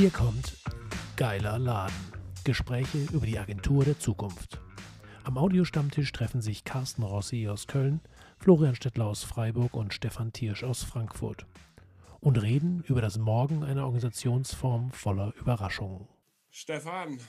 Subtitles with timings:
[0.00, 0.56] Hier kommt
[1.18, 1.94] Geiler Laden.
[2.42, 4.58] Gespräche über die Agentur der Zukunft.
[5.24, 8.00] Am Audiostammtisch treffen sich Carsten Rossi aus Köln,
[8.38, 11.44] Florian Stettler aus Freiburg und Stefan Tiersch aus Frankfurt
[12.18, 16.08] und reden über das Morgen einer Organisationsform voller Überraschungen.
[16.48, 17.20] Stefan,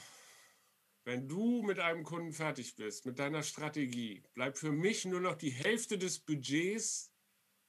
[1.04, 5.36] wenn du mit einem Kunden fertig bist, mit deiner Strategie, bleibt für mich nur noch
[5.36, 7.11] die Hälfte des Budgets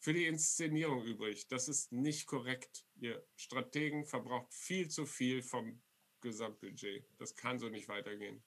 [0.02, 1.46] für die Inszenierung übrig.
[1.48, 2.84] Das ist nicht korrekt.
[3.00, 5.80] Ihr Strategen verbraucht viel zu viel vom
[6.20, 7.04] Gesamtbudget.
[7.18, 8.42] Das kann so nicht weitergehen.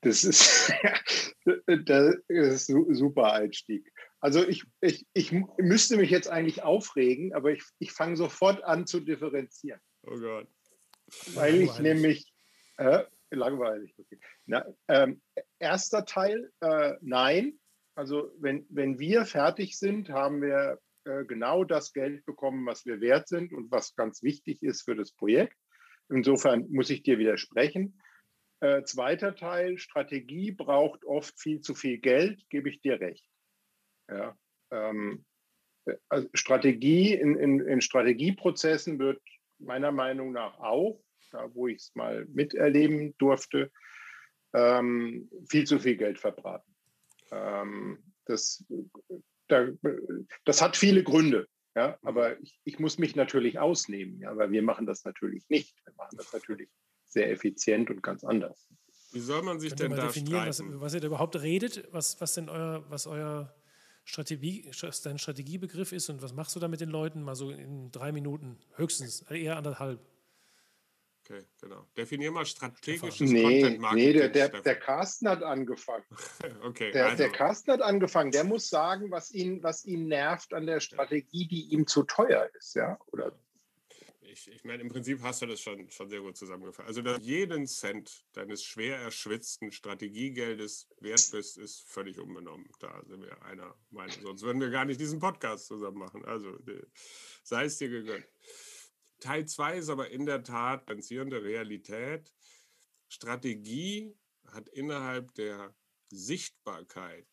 [0.00, 0.72] Das ist,
[1.66, 3.92] das ist ein super Einstieg.
[4.18, 8.88] Also ich, ich, ich müsste mich jetzt eigentlich aufregen, aber ich, ich fange sofort an
[8.88, 9.80] zu differenzieren.
[10.02, 10.48] Oh Gott.
[11.34, 12.32] Weil ich nämlich,
[12.76, 14.18] äh, langweilig, okay.
[14.46, 15.22] Na, ähm,
[15.60, 17.58] erster Teil, äh, nein.
[17.98, 23.00] Also wenn, wenn wir fertig sind, haben wir äh, genau das Geld bekommen, was wir
[23.00, 25.56] wert sind und was ganz wichtig ist für das Projekt.
[26.08, 28.00] Insofern muss ich dir widersprechen.
[28.60, 33.28] Äh, zweiter Teil, Strategie braucht oft viel zu viel Geld, gebe ich dir recht.
[34.08, 34.38] Ja,
[34.70, 35.24] ähm,
[36.08, 39.20] also Strategie in, in, in Strategieprozessen wird
[39.58, 43.72] meiner Meinung nach auch, da wo ich es mal miterleben durfte,
[44.54, 46.77] ähm, viel zu viel Geld verbraten.
[47.30, 48.64] Ähm, das,
[49.48, 49.68] da,
[50.44, 51.46] das hat viele Gründe.
[51.76, 55.76] Ja, aber ich, ich, muss mich natürlich ausnehmen, ja, weil wir machen das natürlich nicht.
[55.84, 56.68] Wir machen das natürlich
[57.04, 58.68] sehr effizient und ganz anders.
[59.12, 62.20] Wie soll man sich Könnt denn da definieren, was, was, ihr da überhaupt redet, was,
[62.20, 63.54] was denn euer, was euer
[64.04, 67.22] Strategie, was dein Strategiebegriff ist und was machst du da mit den Leuten?
[67.22, 70.00] Mal so in drei Minuten, höchstens, eher anderthalb.
[71.30, 71.86] Okay, genau.
[71.94, 74.06] Definier mal strategisches nee, Content Marketing.
[74.06, 76.04] Nee, der, der, der Carsten hat angefangen.
[76.62, 77.16] okay, der, also.
[77.18, 78.30] der Carsten hat angefangen.
[78.30, 82.48] Der muss sagen, was ihn, was ihn nervt an der Strategie, die ihm zu teuer
[82.58, 82.98] ist, ja?
[83.12, 83.38] Oder
[84.22, 86.88] ich, ich meine, im Prinzip hast du das schon, schon sehr gut zusammengefasst.
[86.88, 92.68] Also, dass jeden Cent deines schwer erschwitzten Strategiegeldes wert bist, ist völlig unbenommen.
[92.78, 94.16] Da sind wir einer Meinung.
[94.22, 96.24] Sonst würden wir gar nicht diesen Podcast zusammen machen.
[96.24, 96.56] Also,
[97.42, 98.26] sei es dir gegönnt.
[99.20, 102.32] Teil 2 ist aber in der Tat pensierende Realität.
[103.08, 105.74] Strategie hat innerhalb der
[106.10, 107.26] Sichtbarkeit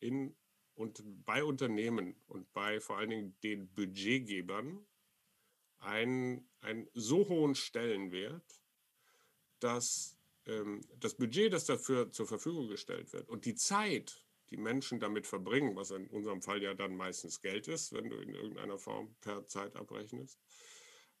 [0.00, 0.36] in
[0.74, 4.86] und bei Unternehmen und bei vor allen Dingen den Budgetgebern
[5.78, 8.62] einen, einen so hohen Stellenwert,
[9.58, 10.16] dass
[10.46, 15.26] ähm, das Budget, das dafür zur Verfügung gestellt wird und die Zeit, die Menschen damit
[15.26, 19.14] verbringen, was in unserem Fall ja dann meistens Geld ist, wenn du in irgendeiner Form
[19.20, 20.40] per Zeit abrechnest,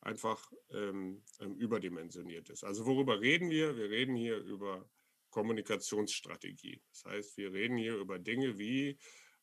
[0.00, 2.64] einfach ähm, ähm überdimensioniert ist.
[2.64, 3.76] Also worüber reden wir?
[3.76, 4.88] Wir reden hier über
[5.30, 6.82] Kommunikationsstrategie.
[6.90, 8.98] Das heißt, wir reden hier über Dinge wie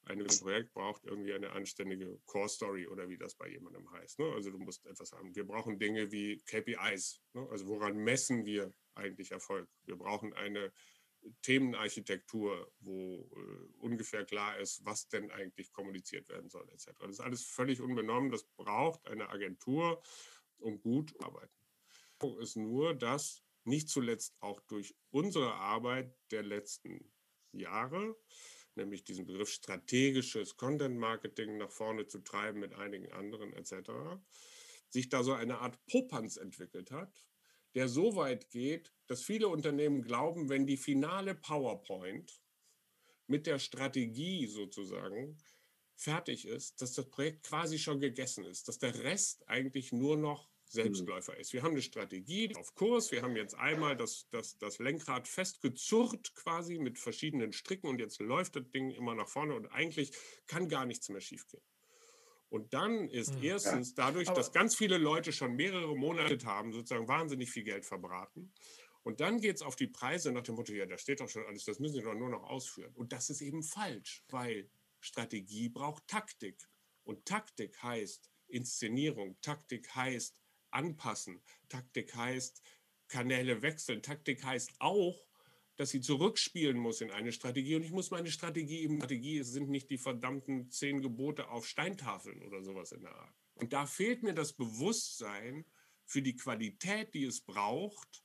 [0.07, 4.19] ein Projekt braucht irgendwie eine anständige Core Story oder wie das bei jemandem heißt.
[4.19, 4.31] Ne?
[4.33, 5.35] Also du musst etwas haben.
[5.35, 7.21] Wir brauchen Dinge wie KPIs.
[7.33, 7.47] Ne?
[7.51, 9.69] Also woran messen wir eigentlich Erfolg?
[9.85, 10.71] Wir brauchen eine
[11.41, 16.91] Themenarchitektur, wo äh, ungefähr klar ist, was denn eigentlich kommuniziert werden soll, etc.
[17.01, 18.31] Das ist alles völlig unbenommen.
[18.31, 20.01] Das braucht eine Agentur,
[20.59, 21.53] um gut arbeiten.
[22.39, 27.11] Ist nur, dass nicht zuletzt auch durch unsere Arbeit der letzten
[27.51, 28.15] Jahre
[28.77, 33.91] nämlich diesen Begriff strategisches Content Marketing nach vorne zu treiben mit einigen anderen etc.,
[34.89, 37.25] sich da so eine Art Popanz entwickelt hat,
[37.75, 42.41] der so weit geht, dass viele Unternehmen glauben, wenn die finale PowerPoint
[43.25, 45.37] mit der Strategie sozusagen
[45.97, 50.49] fertig ist, dass das Projekt quasi schon gegessen ist, dass der Rest eigentlich nur noch
[50.69, 51.53] Selbstläufer ist.
[51.53, 53.11] Wir haben eine Strategie auf Kurs.
[53.11, 58.19] Wir haben jetzt einmal das, das, das Lenkrad festgezurrt quasi mit verschiedenen Stricken und jetzt
[58.19, 60.11] läuft das Ding immer nach vorne und eigentlich
[60.45, 61.63] kann gar nichts mehr schiefgehen.
[62.49, 67.07] Und dann ist hm, erstens dadurch, dass ganz viele Leute schon mehrere Monate haben, sozusagen
[67.07, 68.53] wahnsinnig viel Geld verbraten.
[69.03, 71.45] Und dann geht es auf die Preise nach dem Motto, ja, da steht doch schon
[71.45, 72.93] alles, das müssen Sie doch nur noch ausführen.
[72.95, 74.69] Und das ist eben falsch, weil
[74.99, 76.67] Strategie braucht Taktik.
[77.03, 80.41] Und Taktik heißt Inszenierung, Taktik heißt
[80.71, 81.41] anpassen.
[81.69, 82.61] Taktik heißt
[83.07, 84.01] Kanäle wechseln.
[84.01, 85.27] Taktik heißt auch,
[85.77, 87.75] dass sie zurückspielen muss in eine Strategie.
[87.75, 92.41] Und ich muss meine Strategie eben, Strategie sind nicht die verdammten zehn Gebote auf Steintafeln
[92.41, 93.35] oder sowas in der Art.
[93.53, 95.65] Und da fehlt mir das Bewusstsein
[96.05, 98.23] für die Qualität, die es braucht,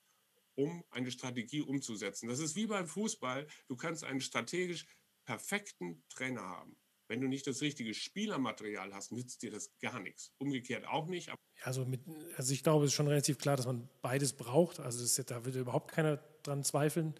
[0.54, 2.28] um eine Strategie umzusetzen.
[2.28, 3.46] Das ist wie beim Fußball.
[3.68, 4.86] Du kannst einen strategisch
[5.32, 6.76] perfekten Trainer haben.
[7.08, 10.32] Wenn du nicht das richtige Spielermaterial hast, nützt dir das gar nichts.
[10.38, 11.30] Umgekehrt auch nicht.
[11.62, 12.02] Also, mit,
[12.36, 14.78] also ich glaube, es ist schon relativ klar, dass man beides braucht.
[14.78, 17.14] Also ist, da würde überhaupt keiner dran zweifeln.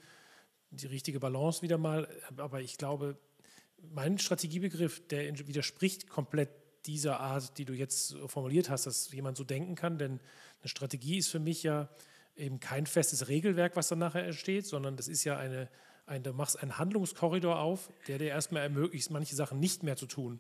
[0.70, 2.06] Die richtige Balance wieder mal.
[2.36, 3.18] Aber ich glaube,
[3.78, 6.50] mein Strategiebegriff, der widerspricht komplett
[6.84, 9.96] dieser Art, die du jetzt formuliert hast, dass jemand so denken kann.
[9.96, 10.20] Denn
[10.60, 11.88] eine Strategie ist für mich ja
[12.36, 15.70] eben kein festes Regelwerk, was dann nachher entsteht, sondern das ist ja eine,
[16.12, 20.06] ein, du machst einen Handlungskorridor auf, der dir erstmal ermöglicht, manche Sachen nicht mehr zu
[20.06, 20.38] tun.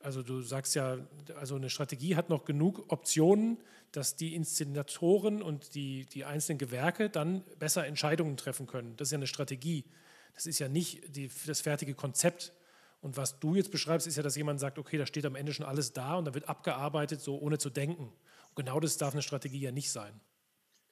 [0.00, 0.98] Also du sagst ja,
[1.36, 3.58] also eine Strategie hat noch genug Optionen,
[3.90, 8.96] dass die Inszenatoren und die, die einzelnen Gewerke dann besser Entscheidungen treffen können.
[8.96, 9.84] Das ist ja eine Strategie.
[10.34, 12.52] Das ist ja nicht die, das fertige Konzept.
[13.00, 15.52] Und was du jetzt beschreibst, ist ja, dass jemand sagt, okay, da steht am Ende
[15.52, 18.12] schon alles da und da wird abgearbeitet, so ohne zu denken.
[18.48, 20.20] Und genau das darf eine Strategie ja nicht sein.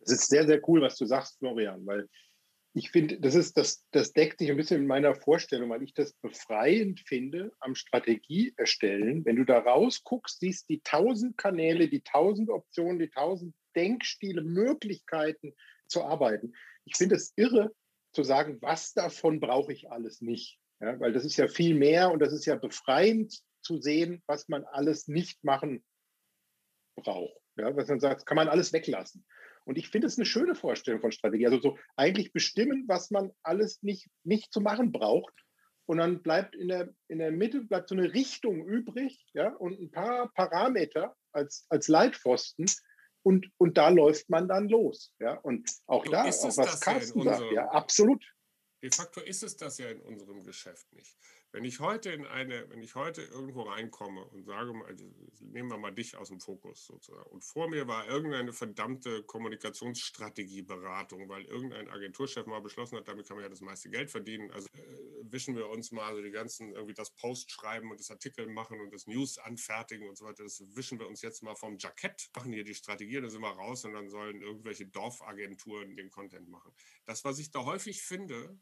[0.00, 2.08] Das ist sehr, sehr cool, was du sagst, Florian, weil
[2.74, 5.92] ich finde, das ist das, das deckt sich ein bisschen mit meiner Vorstellung, weil ich
[5.92, 9.24] das befreiend finde am Strategie erstellen.
[9.24, 15.54] Wenn du da rausguckst, siehst die tausend Kanäle, die tausend Optionen, die tausend Denkstile, Möglichkeiten
[15.86, 16.54] zu arbeiten.
[16.84, 17.72] Ich finde es irre
[18.12, 20.58] zu sagen, was davon brauche ich alles nicht.
[20.80, 24.48] Ja, weil das ist ja viel mehr und das ist ja befreiend zu sehen, was
[24.48, 25.84] man alles nicht machen
[26.96, 27.36] braucht.
[27.56, 29.24] Ja, was man sagt, kann man alles weglassen.
[29.64, 31.46] Und ich finde es eine schöne Vorstellung von Strategie.
[31.46, 35.34] Also so eigentlich bestimmen, was man alles nicht, nicht zu machen braucht.
[35.86, 39.80] Und dann bleibt in der, in der Mitte bleibt so eine Richtung übrig, ja, und
[39.80, 42.66] ein paar Parameter als, als Leitpfosten.
[43.24, 45.14] Und, und da läuft man dann los.
[45.20, 45.34] Ja.
[45.34, 48.24] Und auch da, auch was Carsten sagt, ja, absolut.
[48.82, 51.16] De facto ist es das ja in unserem Geschäft nicht.
[51.52, 55.04] Wenn ich heute in eine, wenn ich heute irgendwo reinkomme und sage mal, also
[55.40, 61.28] nehmen wir mal dich aus dem Fokus sozusagen, und vor mir war irgendeine verdammte Kommunikationsstrategieberatung,
[61.28, 64.50] weil irgendein Agenturchef mal beschlossen hat, damit kann man ja das meiste Geld verdienen.
[64.50, 64.80] Also äh,
[65.24, 68.80] wischen wir uns mal so die ganzen, irgendwie das Post schreiben und das Artikel machen
[68.80, 72.30] und das News anfertigen und so weiter, das wischen wir uns jetzt mal vom Jackett,
[72.34, 76.48] machen hier die Strategie, dann sind wir raus und dann sollen irgendwelche Dorfagenturen den Content
[76.48, 76.72] machen.
[77.04, 78.58] Das, was ich da häufig finde,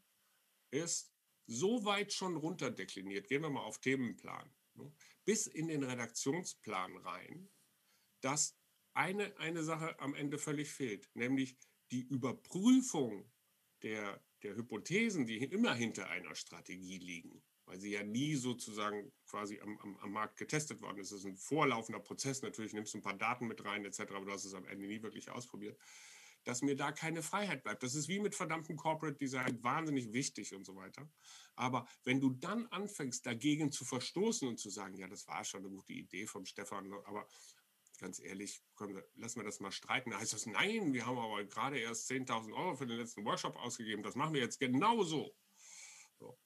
[0.71, 1.10] ist,
[1.47, 4.91] so weit schon runterdekliniert, gehen wir mal auf Themenplan, ne,
[5.25, 7.49] bis in den Redaktionsplan rein,
[8.21, 8.57] dass
[8.93, 11.57] eine, eine Sache am Ende völlig fehlt, nämlich
[11.91, 13.29] die Überprüfung
[13.83, 19.59] der, der Hypothesen, die immer hinter einer Strategie liegen, weil sie ja nie sozusagen quasi
[19.59, 21.11] am, am, am Markt getestet worden ist.
[21.11, 24.25] Es ist ein vorlaufender Prozess, natürlich nimmst du ein paar Daten mit rein etc., aber
[24.25, 25.77] du hast es am Ende nie wirklich ausprobiert
[26.43, 27.83] dass mir da keine Freiheit bleibt.
[27.83, 31.09] Das ist wie mit verdammtem Corporate Design wahnsinnig wichtig und so weiter.
[31.55, 35.61] Aber wenn du dann anfängst, dagegen zu verstoßen und zu sagen, ja, das war schon
[35.65, 37.27] eine gute Idee vom Stefan, aber
[37.99, 40.09] ganz ehrlich, wir, lassen wir das mal streiten.
[40.09, 43.55] Da heißt das, nein, wir haben aber gerade erst 10.000 Euro für den letzten Workshop
[43.57, 44.01] ausgegeben.
[44.01, 45.35] Das machen wir jetzt genauso.
[46.19, 46.37] So.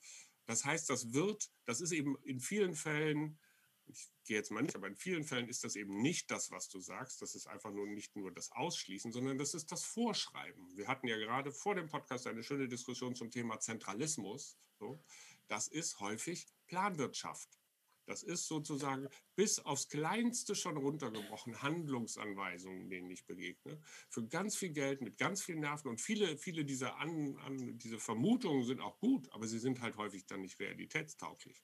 [0.45, 3.39] Das heißt, das wird, das ist eben in vielen Fällen
[3.87, 6.67] ich gehe jetzt mal nicht, aber in vielen Fällen ist das eben nicht das, was
[6.69, 7.21] du sagst.
[7.21, 10.75] Das ist einfach nur nicht nur das Ausschließen, sondern das ist das Vorschreiben.
[10.75, 14.57] Wir hatten ja gerade vor dem Podcast eine schöne Diskussion zum Thema Zentralismus.
[14.79, 15.03] So.
[15.47, 17.59] Das ist häufig Planwirtschaft.
[18.05, 23.81] Das ist sozusagen bis aufs Kleinste schon runtergebrochen Handlungsanweisungen, denen ich begegne.
[24.09, 25.89] Für ganz viel Geld, mit ganz vielen Nerven.
[25.89, 29.97] Und viele, viele dieser an, an, diese Vermutungen sind auch gut, aber sie sind halt
[29.97, 31.63] häufig dann nicht realitätstauglich.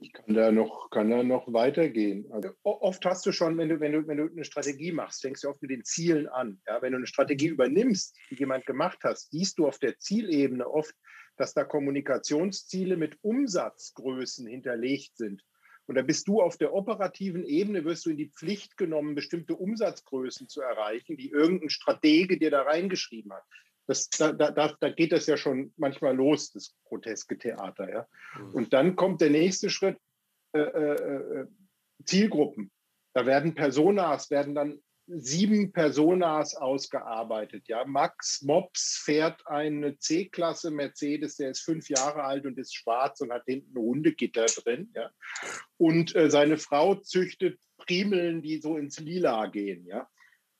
[0.00, 2.30] Ich kann da noch, kann da noch weitergehen.
[2.32, 5.44] Also oft hast du schon, wenn du, wenn, du, wenn du eine Strategie machst, fängst
[5.44, 6.60] du oft mit den Zielen an.
[6.66, 10.68] Ja, wenn du eine Strategie übernimmst, die jemand gemacht hat, siehst du auf der Zielebene
[10.68, 10.94] oft,
[11.36, 15.42] dass da Kommunikationsziele mit Umsatzgrößen hinterlegt sind.
[15.86, 19.54] Und da bist du auf der operativen Ebene, wirst du in die Pflicht genommen, bestimmte
[19.54, 23.44] Umsatzgrößen zu erreichen, die irgendein Stratege dir da reingeschrieben hat.
[23.86, 27.90] Das, da, da, da geht das ja schon manchmal los, das groteske Theater.
[27.90, 28.06] Ja?
[28.38, 28.54] Mhm.
[28.54, 29.98] Und dann kommt der nächste Schritt,
[30.52, 31.46] äh, äh, äh,
[32.04, 32.70] Zielgruppen.
[33.12, 37.68] Da werden Personas, werden dann sieben Personas ausgearbeitet.
[37.68, 43.20] Ja, Max Mops fährt eine C-Klasse Mercedes, der ist fünf Jahre alt und ist schwarz
[43.20, 44.90] und hat hinten Hundegitter drin.
[44.94, 45.10] Ja,
[45.76, 49.86] und äh, seine Frau züchtet Primeln, die so ins Lila gehen.
[49.86, 50.08] Ja,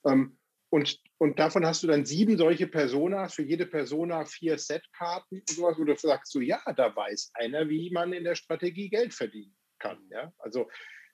[0.05, 0.37] ähm,
[0.75, 5.49] und, und davon hast du dann sieben solche Personas, für jede Persona vier Setkarten und
[5.49, 9.15] sowas, wo du sagst, so ja, da weiß einer, wie man in der Strategie Geld
[9.15, 10.05] verdienen kann.
[10.11, 10.33] Ja?
[10.37, 10.69] Also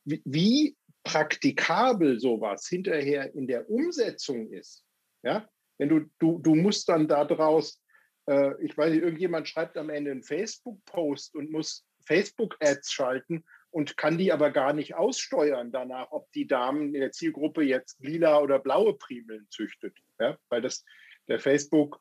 [0.04, 4.82] wie, wie praktikabel sowas hinterher in der Umsetzung ist.
[5.22, 5.46] Ja?
[5.76, 7.82] Wenn du, du, du musst dann daraus,
[8.30, 13.96] äh, ich weiß nicht, irgendjemand schreibt am Ende einen Facebook-Post und muss Facebook-Ads schalten und
[13.96, 18.40] kann die aber gar nicht aussteuern danach, ob die Damen in der Zielgruppe jetzt lila
[18.40, 20.36] oder blaue Primeln züchtet, ja?
[20.48, 20.84] weil das
[21.28, 22.00] der Facebook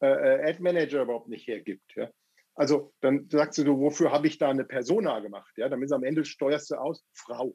[0.00, 1.94] äh, äh, Ad Manager überhaupt nicht hergibt.
[1.94, 2.10] Ja?
[2.54, 5.52] Also dann sagst du, wofür habe ich da eine Persona gemacht?
[5.56, 5.68] Ja?
[5.68, 7.54] Damit am Ende steuerst du aus, Frau.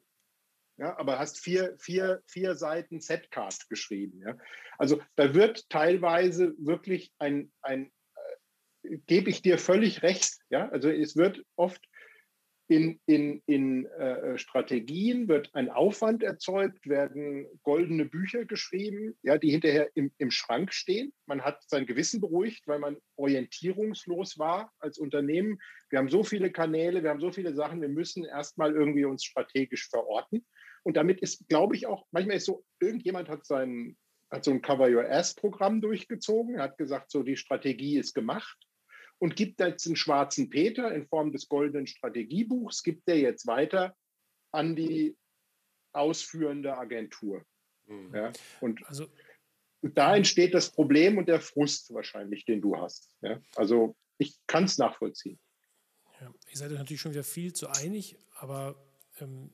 [0.78, 4.20] Ja, aber hast vier, vier, vier Seiten Setcard geschrieben.
[4.24, 4.36] Ja?
[4.78, 7.90] Also da wird teilweise wirklich ein, ein
[8.82, 10.38] äh, gebe ich dir völlig recht.
[10.50, 10.68] Ja?
[10.68, 11.82] Also es wird oft
[12.68, 19.50] in, in, in äh, Strategien wird ein Aufwand erzeugt, werden goldene Bücher geschrieben, ja, die
[19.50, 21.12] hinterher im, im Schrank stehen.
[21.26, 25.58] Man hat sein Gewissen beruhigt, weil man orientierungslos war als Unternehmen.
[25.90, 29.24] Wir haben so viele Kanäle, wir haben so viele Sachen, wir müssen erstmal irgendwie uns
[29.24, 30.44] strategisch verorten.
[30.82, 33.96] Und damit ist, glaube ich, auch, manchmal ist so, irgendjemand hat sein,
[34.30, 38.65] hat so ein Cover Your Ass-Programm durchgezogen, hat gesagt, so die Strategie ist gemacht
[39.18, 43.96] und gibt jetzt einen schwarzen Peter in Form des goldenen Strategiebuchs, gibt er jetzt weiter
[44.52, 45.16] an die
[45.92, 47.44] ausführende Agentur.
[47.86, 48.14] Mhm.
[48.14, 49.06] Ja, und also,
[49.82, 53.14] da entsteht das Problem und der Frust wahrscheinlich, den du hast.
[53.20, 55.38] Ja, also ich kann es nachvollziehen.
[56.20, 58.76] Ja, ihr seid natürlich schon wieder viel zu einig, aber
[59.20, 59.50] ähm,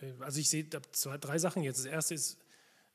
[0.00, 1.78] äh, also ich sehe zwei, drei Sachen jetzt.
[1.78, 2.38] Das erste ist,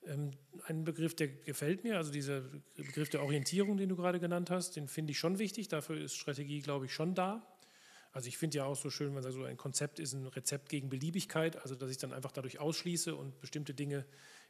[0.08, 2.42] ein Begriff, der gefällt mir, also dieser
[2.76, 5.68] Begriff der Orientierung, den du gerade genannt hast, den finde ich schon wichtig.
[5.68, 7.46] Dafür ist Strategie, glaube ich, schon da.
[8.12, 10.28] Also ich finde ja auch so schön, wenn man sagt, so ein Konzept ist ein
[10.28, 14.06] Rezept gegen Beliebigkeit, also dass ich dann einfach dadurch ausschließe und bestimmte Dinge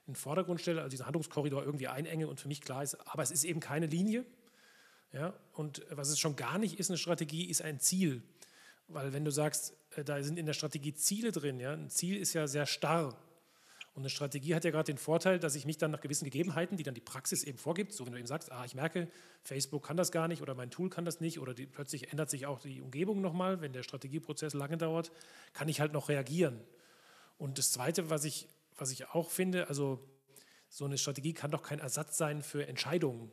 [0.08, 3.22] in den Vordergrund stelle, also diesen Handlungskorridor irgendwie einenge und für mich klar ist, aber
[3.22, 4.26] es ist eben keine Linie.
[5.14, 5.34] Ja?
[5.54, 8.24] Und was es schon gar nicht ist, eine Strategie, ist ein Ziel.
[8.88, 12.18] Weil wenn du sagst, äh, da sind in der Strategie Ziele drin, ja, ein Ziel
[12.18, 13.16] ist ja sehr starr.
[13.94, 16.78] Und eine Strategie hat ja gerade den Vorteil, dass ich mich dann nach gewissen Gegebenheiten,
[16.78, 19.10] die dann die Praxis eben vorgibt, so wenn du eben sagst, ah, ich merke,
[19.44, 22.30] Facebook kann das gar nicht oder mein Tool kann das nicht oder die, plötzlich ändert
[22.30, 25.12] sich auch die Umgebung nochmal, wenn der Strategieprozess lange dauert,
[25.52, 26.62] kann ich halt noch reagieren.
[27.38, 30.00] Und das Zweite, was ich, was ich auch finde, also
[30.70, 33.30] so eine Strategie kann doch kein Ersatz sein für Entscheidungen.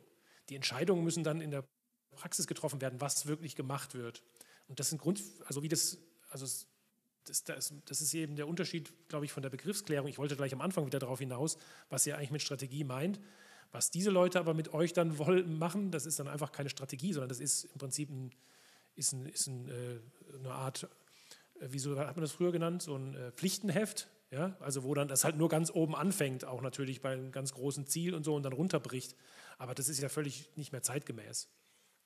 [0.49, 1.63] Die Entscheidungen müssen dann in der
[2.11, 4.23] Praxis getroffen werden, was wirklich gemacht wird.
[4.67, 5.99] Und das sind Grund, also wie das,
[6.29, 6.45] also
[7.29, 10.07] das, das, das, ist eben der Unterschied, glaube ich, von der Begriffsklärung.
[10.07, 11.57] Ich wollte gleich am Anfang wieder darauf hinaus,
[11.89, 13.19] was ihr eigentlich mit Strategie meint.
[13.71, 17.13] Was diese Leute aber mit euch dann wollen, machen, das ist dann einfach keine Strategie,
[17.13, 18.31] sondern das ist im Prinzip ein,
[18.95, 19.99] ist ein, ist ein, äh,
[20.39, 20.83] eine Art,
[21.59, 24.55] äh, wieso hat man das früher genannt, so ein äh, Pflichtenheft, ja?
[24.59, 27.85] also wo dann das halt nur ganz oben anfängt, auch natürlich bei einem ganz großen
[27.85, 29.15] Ziel und so und dann runterbricht.
[29.59, 31.47] Aber das ist ja völlig nicht mehr zeitgemäß.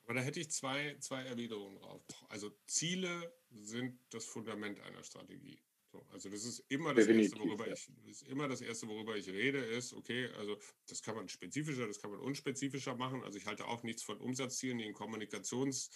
[0.04, 2.02] Aber da hätte ich zwei, zwei Erwiderungen drauf.
[2.28, 5.62] Also Ziele sind das Fundament einer Strategie.
[5.90, 9.28] So, also das ist immer das Erste, worüber ich, ist immer das Erste, worüber ich
[9.28, 10.58] rede, ist, okay, also
[10.88, 13.22] das kann man spezifischer, das kann man unspezifischer machen.
[13.22, 15.90] Also ich halte auch nichts von Umsatzzielen, die in Kommunikations-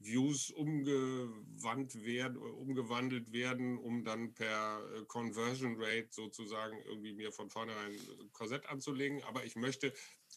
[0.00, 7.50] Views umgewandt werden, umgewandelt werden, um dann per äh, Conversion Rate sozusagen irgendwie mir von
[7.50, 7.92] vornherein
[8.32, 9.22] Korsett anzulegen.
[9.24, 9.92] Aber ich möchte,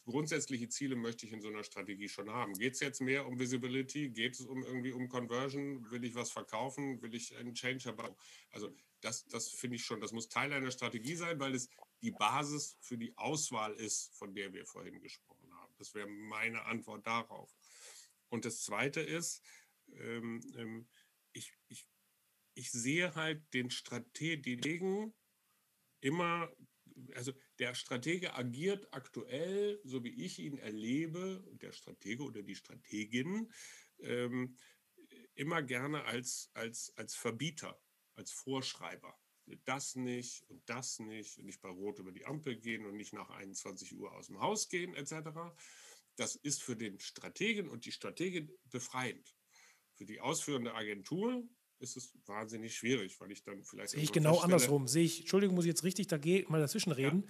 [0.06, 2.54] grundsätzliche Ziele möchte ich in so einer Strategie schon haben.
[2.54, 4.10] Geht es jetzt mehr um Visibility?
[4.10, 5.90] Geht es um irgendwie um Conversion?
[5.92, 7.02] Will ich was verkaufen?
[7.02, 8.14] Will ich einen Change herbei?
[8.52, 11.70] Also das, das finde ich schon, das muss Teil einer Strategie sein, weil es
[12.02, 15.74] die Basis für die Auswahl ist, von der wir vorhin gesprochen haben.
[15.78, 17.50] Das wäre meine Antwort darauf.
[18.34, 19.44] Und das Zweite ist,
[19.92, 20.88] ähm, ähm,
[21.34, 21.88] ich, ich,
[22.56, 25.14] ich sehe halt den Strategen
[26.02, 26.52] immer,
[27.14, 33.54] also der Stratege agiert aktuell, so wie ich ihn erlebe, der Stratege oder die Strategin,
[34.00, 34.58] ähm,
[35.36, 37.80] immer gerne als, als, als Verbieter,
[38.16, 39.16] als Vorschreiber.
[39.66, 43.14] Das nicht und das nicht und nicht bei Rot über die Ampel gehen und nicht
[43.14, 45.54] nach 21 Uhr aus dem Haus gehen, etc
[46.16, 49.36] das ist für den Strategen und die Strategin befreiend.
[49.96, 51.44] Für die ausführende Agentur
[51.80, 53.92] ist es wahnsinnig schwierig, weil ich dann vielleicht.
[53.92, 54.88] Sehe ich genau andersrum.
[54.88, 56.18] Sehe ich, Entschuldigung, muss ich jetzt richtig da
[56.48, 57.24] mal dazwischen reden.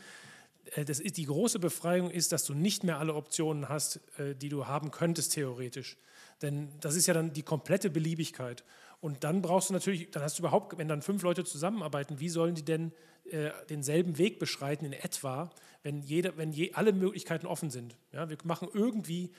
[0.65, 0.81] Ja.
[0.81, 4.35] Äh, das ist, die große Befreiung ist, dass du nicht mehr alle Optionen hast, äh,
[4.35, 5.97] die du haben könntest, theoretisch.
[6.41, 8.63] Denn das ist ja dann die komplette Beliebigkeit.
[9.03, 12.29] Und dann brauchst du natürlich, dann hast du überhaupt, wenn dann fünf Leute zusammenarbeiten, wie
[12.29, 12.93] sollen die denn
[13.25, 15.49] äh, denselben Weg beschreiten in etwa,
[15.81, 17.97] wenn, jeder, wenn je, alle Möglichkeiten offen sind.
[18.13, 19.33] Ja, wir machen irgendwie,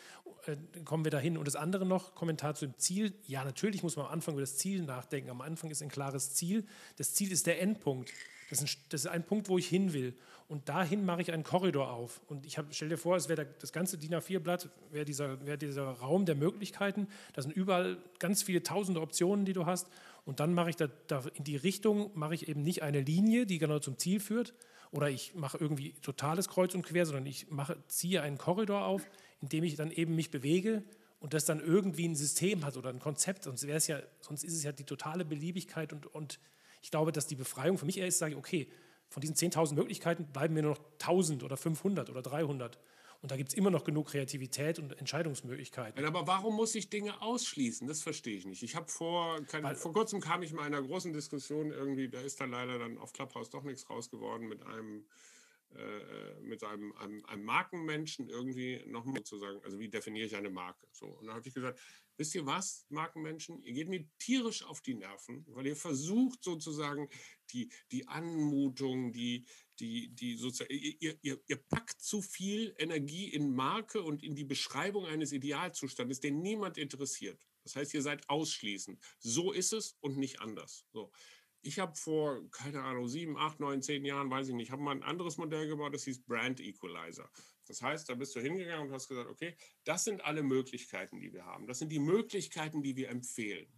[0.44, 1.38] äh, kommen wir dahin.
[1.38, 3.14] Und das andere noch, Kommentar zu dem Ziel.
[3.26, 5.30] Ja, natürlich muss man am Anfang über das Ziel nachdenken.
[5.30, 6.66] Am Anfang ist ein klares Ziel.
[6.96, 8.12] Das Ziel ist der Endpunkt.
[8.50, 10.14] Das ist, ein, das ist ein Punkt, wo ich hin will.
[10.46, 12.20] Und dahin mache ich einen Korridor auf.
[12.28, 15.56] Und ich hab, stell dir vor, es wäre das ganze DIN A4-Blatt, wäre dieser, wär
[15.56, 17.08] dieser Raum der Möglichkeiten.
[17.32, 19.88] Da sind überall ganz viele tausende Optionen, die du hast.
[20.26, 23.46] Und dann mache ich da, da in die Richtung, mache ich eben nicht eine Linie,
[23.46, 24.54] die genau zum Ziel führt,
[24.94, 29.02] oder ich mache irgendwie totales Kreuz und Quer, sondern ich mache, ziehe einen Korridor auf,
[29.40, 30.84] in dem ich dann eben mich bewege
[31.18, 33.42] und das dann irgendwie ein System hat oder ein Konzept.
[33.42, 36.38] Sonst, wäre es ja, sonst ist es ja die totale Beliebigkeit und, und
[36.80, 38.68] ich glaube, dass die Befreiung für mich eher ist, sage ich, okay,
[39.14, 42.80] von diesen 10.000 Möglichkeiten bleiben mir nur noch 1.000 oder 500 oder 300.
[43.22, 46.04] Und da gibt es immer noch genug Kreativität und Entscheidungsmöglichkeiten.
[46.04, 47.86] Aber warum muss ich Dinge ausschließen?
[47.86, 48.64] Das verstehe ich nicht.
[48.64, 52.20] Ich habe vor, keine, vor kurzem kam ich mal in einer großen Diskussion irgendwie, da
[52.20, 55.06] ist dann leider dann auf Clubhouse doch nichts raus geworden mit einem
[55.76, 60.50] äh, mit einem, einem, einem, Markenmenschen irgendwie nochmal zu sagen, also wie definiere ich eine
[60.50, 60.86] Marke?
[60.92, 61.80] So, und da habe ich gesagt,
[62.16, 63.62] wisst ihr was, Markenmenschen?
[63.62, 67.08] Ihr geht mir tierisch auf die Nerven, weil ihr versucht sozusagen
[67.50, 69.46] die, die Anmutung, die,
[69.78, 74.44] die, die sozusagen, ihr, ihr, ihr packt zu viel Energie in Marke und in die
[74.44, 77.40] Beschreibung eines Idealzustandes, den niemand interessiert.
[77.64, 79.00] Das heißt, ihr seid ausschließend.
[79.18, 80.86] So ist es und nicht anders.
[80.92, 81.10] So.
[81.62, 84.94] Ich habe vor, keine Ahnung, sieben, acht, neun, zehn Jahren, weiß ich nicht, habe mal
[84.94, 87.30] ein anderes Modell gebaut, das hieß Brand Equalizer.
[87.66, 91.32] Das heißt, da bist du hingegangen und hast gesagt, okay, das sind alle Möglichkeiten, die
[91.32, 91.66] wir haben.
[91.66, 93.68] Das sind die Möglichkeiten, die wir empfehlen.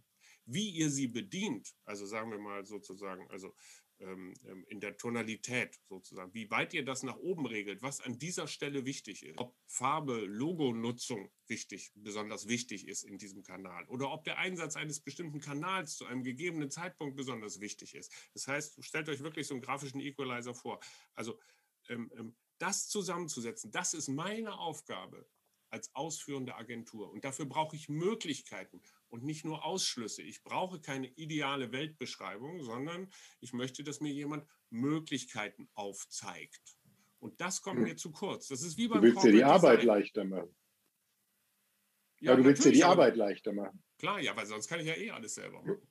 [0.45, 3.53] Wie ihr sie bedient, also sagen wir mal sozusagen, also
[3.99, 8.19] ähm, ähm, in der Tonalität sozusagen, wie weit ihr das nach oben regelt, was an
[8.19, 14.11] dieser Stelle wichtig ist, ob Farbe, Logonutzung wichtig, besonders wichtig ist in diesem Kanal oder
[14.11, 18.13] ob der Einsatz eines bestimmten Kanals zu einem gegebenen Zeitpunkt besonders wichtig ist.
[18.33, 20.79] Das heißt, stellt euch wirklich so einen grafischen Equalizer vor.
[21.13, 21.39] Also
[21.89, 25.27] ähm, ähm das zusammenzusetzen, das ist meine Aufgabe
[25.69, 27.11] als ausführende Agentur.
[27.11, 30.21] Und dafür brauche ich Möglichkeiten und nicht nur Ausschlüsse.
[30.21, 33.11] Ich brauche keine ideale Weltbeschreibung, sondern
[33.41, 36.77] ich möchte, dass mir jemand Möglichkeiten aufzeigt.
[37.19, 37.83] Und das kommt hm.
[37.83, 38.47] mir zu kurz.
[38.47, 40.55] Das ist wie beim Du willst dir die Arbeit leichter machen.
[42.19, 43.83] Ja, ja du willst dir die Arbeit leichter machen.
[43.97, 45.81] Klar, ja, weil sonst kann ich ja eh alles selber machen.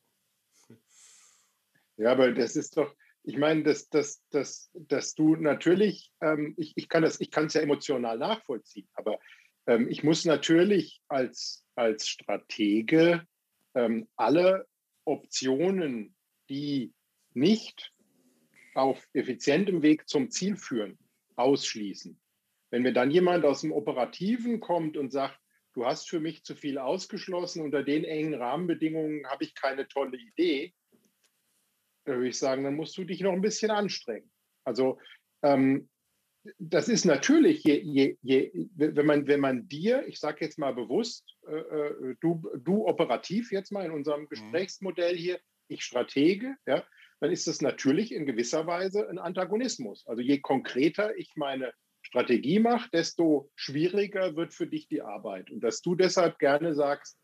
[1.99, 2.95] Ja, aber das ist doch,
[3.27, 8.19] ich meine, dass, dass, dass, dass du natürlich, ähm, ich, ich kann es ja emotional
[8.19, 9.19] nachvollziehen, aber
[9.67, 13.27] ähm, ich muss natürlich als, als Stratege
[13.75, 14.69] ähm, alle
[15.05, 16.15] Optionen,
[16.49, 16.95] die
[17.35, 17.93] nicht
[18.75, 20.97] auf effizientem Weg zum Ziel führen,
[21.35, 22.21] ausschließen.
[22.71, 25.41] Wenn mir dann jemand aus dem Operativen kommt und sagt,
[25.75, 30.17] du hast für mich zu viel ausgeschlossen, unter den engen Rahmenbedingungen habe ich keine tolle
[30.17, 30.75] Idee,
[32.07, 34.31] dann würde ich sagen, dann musst du dich noch ein bisschen anstrengen.
[34.65, 34.99] Also
[35.43, 35.89] ähm,
[36.59, 40.73] das ist natürlich, je, je, je, wenn, man, wenn man dir, ich sage jetzt mal
[40.73, 44.29] bewusst, äh, äh, du, du operativ jetzt mal in unserem mhm.
[44.29, 46.85] Gesprächsmodell hier, ich Stratege, ja,
[47.21, 50.07] dann ist das natürlich in gewisser Weise ein Antagonismus.
[50.07, 55.51] Also je konkreter ich meine Strategie mache, desto schwieriger wird für dich die Arbeit.
[55.51, 57.19] Und dass du deshalb gerne sagst,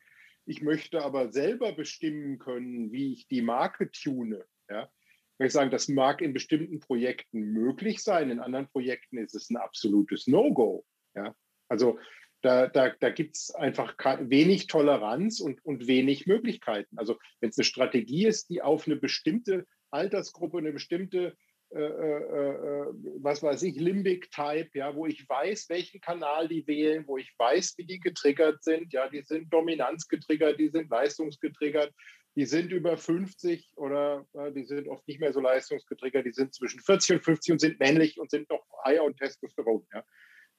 [0.45, 4.91] ich möchte aber selber bestimmen können, wie ich die Marke tune, ja,
[5.39, 9.51] kann ich sagen, das mag in bestimmten Projekten möglich sein, in anderen Projekten ist es
[9.51, 10.85] ein absolutes No-Go.
[11.15, 11.35] Ja?
[11.69, 11.99] Also
[12.43, 16.99] da, da, da gibt es einfach wenig Toleranz und, und wenig Möglichkeiten.
[16.99, 21.37] Also wenn es eine Strategie ist, die auf eine bestimmte Altersgruppe, eine bestimmte,
[21.71, 22.87] äh, äh, äh,
[23.21, 27.75] was weiß ich, Limbic-Type, ja, wo ich weiß, welchen Kanal die wählen, wo ich weiß,
[27.79, 31.93] wie die getriggert sind, ja, die sind dominanzgetriggert, die sind leistungsgetriggert,
[32.35, 36.55] die sind über 50 oder äh, die sind oft nicht mehr so leistungsgetriggert, die sind
[36.55, 39.87] zwischen 40 und 50 und sind männlich und sind noch Eier und Testosteron.
[39.93, 40.05] Ja?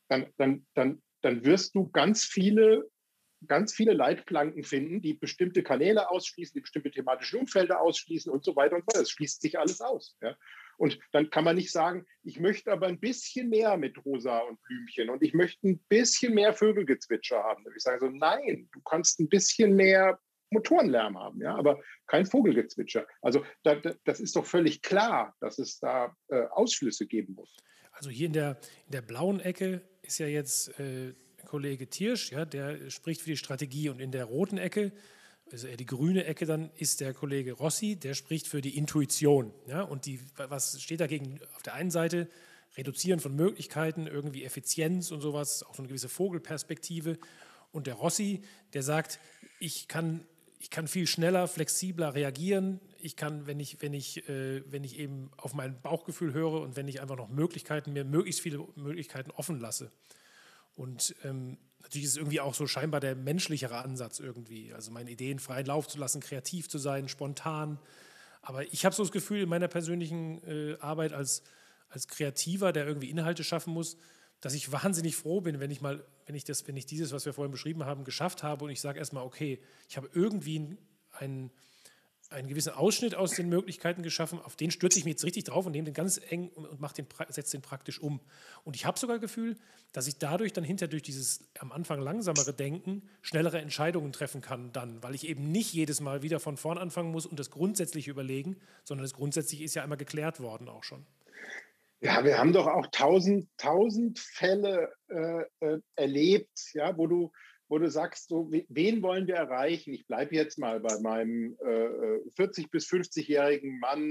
[0.07, 2.89] Dann, dann, dann, dann wirst du ganz viele,
[3.47, 8.55] ganz viele Leitplanken finden, die bestimmte Kanäle ausschließen, die bestimmte thematische Umfelder ausschließen und so
[8.55, 9.01] weiter und so weiter.
[9.01, 10.15] Es schließt sich alles aus.
[10.21, 10.37] Ja?
[10.77, 14.61] Und dann kann man nicht sagen, ich möchte aber ein bisschen mehr mit Rosa und
[14.63, 17.65] Blümchen und ich möchte ein bisschen mehr Vögelgezwitscher haben.
[17.75, 20.19] Ich sage so, nein, du kannst ein bisschen mehr
[20.53, 23.05] Motorenlärm haben, ja, aber kein Vogelgezwitscher.
[23.21, 27.55] Also da, das ist doch völlig klar, dass es da äh, Ausschlüsse geben muss.
[27.91, 31.13] Also hier in der, in der blauen Ecke ist ja jetzt äh,
[31.45, 34.91] Kollege Tiersch, ja, der spricht für die Strategie und in der roten Ecke,
[35.51, 39.53] also die grüne Ecke dann ist der Kollege Rossi, der spricht für die Intuition.
[39.67, 42.27] Ja, und die, was steht dagegen auf der einen Seite?
[42.75, 47.19] Reduzieren von Möglichkeiten, irgendwie Effizienz und sowas, auch so eine gewisse Vogelperspektive.
[47.71, 48.41] Und der Rossi,
[48.73, 49.19] der sagt,
[49.59, 50.25] ich kann
[50.63, 52.79] ich kann viel schneller, flexibler reagieren.
[53.01, 56.77] Ich kann, wenn ich, wenn ich, äh, wenn ich eben auf mein Bauchgefühl höre und
[56.77, 59.91] wenn ich einfach noch Möglichkeiten, mir möglichst viele Möglichkeiten offen lasse.
[60.77, 64.73] Und ähm, natürlich ist es irgendwie auch so scheinbar der menschlichere Ansatz irgendwie.
[64.73, 67.77] Also meine Ideen freien Lauf zu lassen, kreativ zu sein, spontan.
[68.41, 71.43] Aber ich habe so das Gefühl in meiner persönlichen äh, Arbeit als,
[71.89, 73.97] als Kreativer, der irgendwie Inhalte schaffen muss,
[74.43, 77.25] dass ich wahnsinnig froh bin, wenn ich mal, wenn ich das, wenn ich dieses, was
[77.25, 80.75] wir vorhin beschrieben haben, geschafft habe und ich sage erstmal, okay, ich habe irgendwie
[81.11, 81.49] einen,
[82.29, 85.65] einen gewissen Ausschnitt aus den Möglichkeiten geschaffen, auf den stürze ich mich jetzt richtig drauf
[85.65, 88.19] und nehme den ganz eng und den, setze den praktisch um.
[88.65, 89.55] Und ich habe sogar das Gefühl,
[89.93, 94.73] dass ich dadurch dann hinter durch dieses am Anfang langsamere Denken schnellere Entscheidungen treffen kann
[94.73, 98.09] dann, weil ich eben nicht jedes Mal wieder von vorn anfangen muss und das grundsätzlich
[98.09, 101.05] überlegen, sondern das grundsätzlich ist ja einmal geklärt worden auch schon.
[102.03, 107.31] Ja, wir haben doch auch tausend, tausend Fälle äh, äh, erlebt, ja, wo du,
[107.69, 109.93] wo du sagst, so, wen wollen wir erreichen?
[109.93, 114.01] Ich bleibe jetzt mal bei meinem äh, 40- bis 50-jährigen Mann,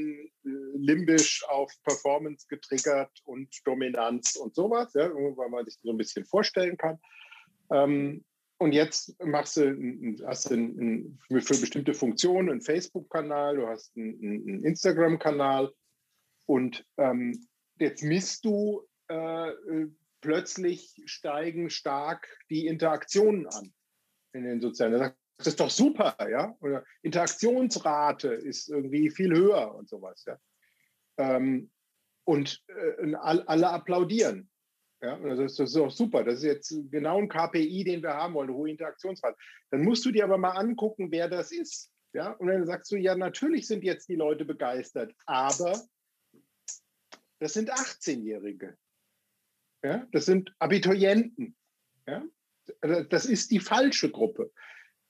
[0.43, 5.99] äh, limbisch auf Performance getriggert und Dominanz und sowas, ja, weil man sich so ein
[5.99, 6.99] bisschen vorstellen kann.
[7.71, 8.25] Ähm,
[8.57, 14.15] und jetzt machst du, hast du ein, für bestimmte Funktionen einen Facebook-Kanal, du hast einen,
[14.49, 15.71] einen Instagram-Kanal
[16.47, 19.53] und ähm, jetzt misst du äh,
[20.21, 23.73] plötzlich steigen stark die Interaktionen an
[24.33, 25.15] in den sozialen.
[25.37, 26.57] Das ist doch super, ja?
[26.61, 30.39] Oder Interaktionsrate ist irgendwie viel höher und sowas, ja.
[31.19, 31.71] Ähm,
[32.25, 34.49] und äh, alle applaudieren.
[35.03, 36.23] Ja, das ist, auch super.
[36.23, 39.37] Das ist jetzt genau ein KPI, den wir haben wollen, hohe Interaktionsrate.
[39.71, 41.91] Dann musst du dir aber mal angucken, wer das ist.
[42.15, 45.81] Ja, und dann sagst du, ja, natürlich sind jetzt die Leute begeistert, aber
[47.43, 48.79] das sind 18-Jährige.
[49.83, 51.57] Ja, das sind Abiturienten.
[52.07, 52.25] Ja,
[53.11, 54.53] das ist die falsche Gruppe.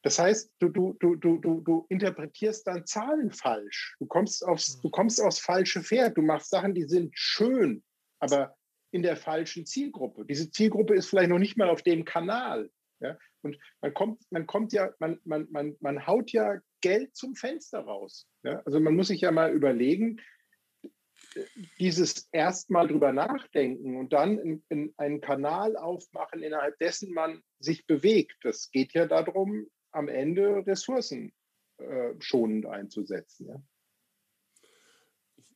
[0.00, 3.96] Das heißt, du, du, du, du, du interpretierst dann Zahlen falsch.
[3.98, 6.16] Du kommst, aufs, du kommst aufs falsche Pferd.
[6.16, 7.84] Du machst Sachen, die sind schön,
[8.18, 8.56] aber
[8.92, 10.24] in der falschen Zielgruppe.
[10.24, 12.70] Diese Zielgruppe ist vielleicht noch nicht mal auf dem Kanal.
[13.00, 13.18] Ja?
[13.42, 17.80] Und man kommt, man kommt ja, man, man, man, man haut ja Geld zum Fenster
[17.80, 18.26] raus.
[18.42, 18.62] Ja?
[18.64, 20.18] Also man muss sich ja mal überlegen,
[21.78, 27.86] dieses erstmal drüber nachdenken und dann in, in einen Kanal aufmachen, innerhalb dessen man sich
[27.86, 28.36] bewegt.
[28.42, 31.32] Das geht ja darum, am Ende Ressourcen
[31.78, 33.48] äh, schonend einzusetzen.
[33.48, 33.62] Ja?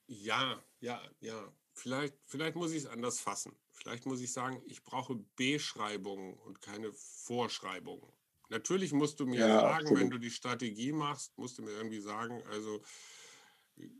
[0.07, 1.53] ja, ja, ja.
[1.75, 3.55] Vielleicht, vielleicht muss ich es anders fassen.
[3.71, 8.11] Vielleicht muss ich sagen, ich brauche Beschreibungen und keine Vorschreibungen.
[8.49, 10.01] Natürlich musst du mir ja, sagen, absolut.
[10.01, 12.81] wenn du die Strategie machst, musst du mir irgendwie sagen, also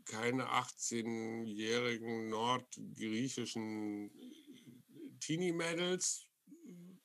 [0.05, 4.11] keine 18-jährigen nordgriechischen
[5.19, 6.27] Teenie-Mädels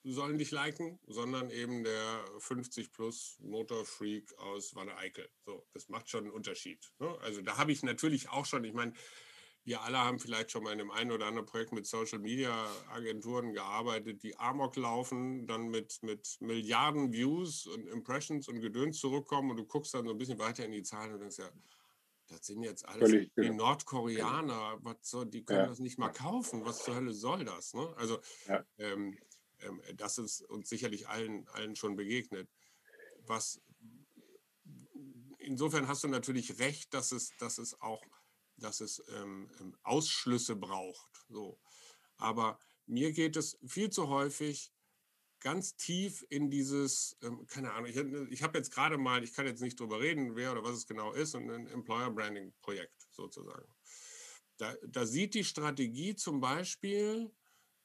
[0.04, 5.28] sollen dich liken, sondern eben der 50 plus Motorfreak aus Wanne-Eickel.
[5.44, 6.92] So, das macht schon einen Unterschied.
[6.98, 7.16] Ne?
[7.20, 8.92] Also da habe ich natürlich auch schon, ich meine,
[9.64, 12.66] wir alle haben vielleicht schon mal in dem einen oder anderen Projekt mit Social Media
[12.90, 19.52] Agenturen gearbeitet, die Amok laufen, dann mit, mit Milliarden Views und Impressions und Gedöns zurückkommen
[19.52, 21.50] und du guckst dann so ein bisschen weiter in die Zahlen und denkst ja,
[22.32, 23.64] das sind jetzt alles Völlig, die genau.
[23.64, 25.66] Nordkoreaner, was soll, die können ja.
[25.66, 27.74] das nicht mal kaufen, was zur Hölle soll das?
[27.74, 27.94] Ne?
[27.96, 28.64] Also ja.
[28.78, 29.18] ähm,
[29.60, 32.48] ähm, das ist uns sicherlich allen, allen schon begegnet.
[33.26, 33.60] Was
[35.38, 38.02] insofern hast du natürlich recht, dass es, dass es auch
[38.56, 41.24] dass es ähm, ähm, Ausschlüsse braucht.
[41.28, 41.58] So.
[42.16, 44.72] Aber mir geht es viel zu häufig
[45.42, 47.96] ganz tief in dieses, ähm, keine Ahnung, ich,
[48.33, 50.87] ich habe jetzt gerade mal, ich kann jetzt nicht drüber reden, wer oder was es
[50.87, 53.68] genau ist, ein Employer Branding Projekt sozusagen.
[54.57, 57.33] Da, da sieht die Strategie zum Beispiel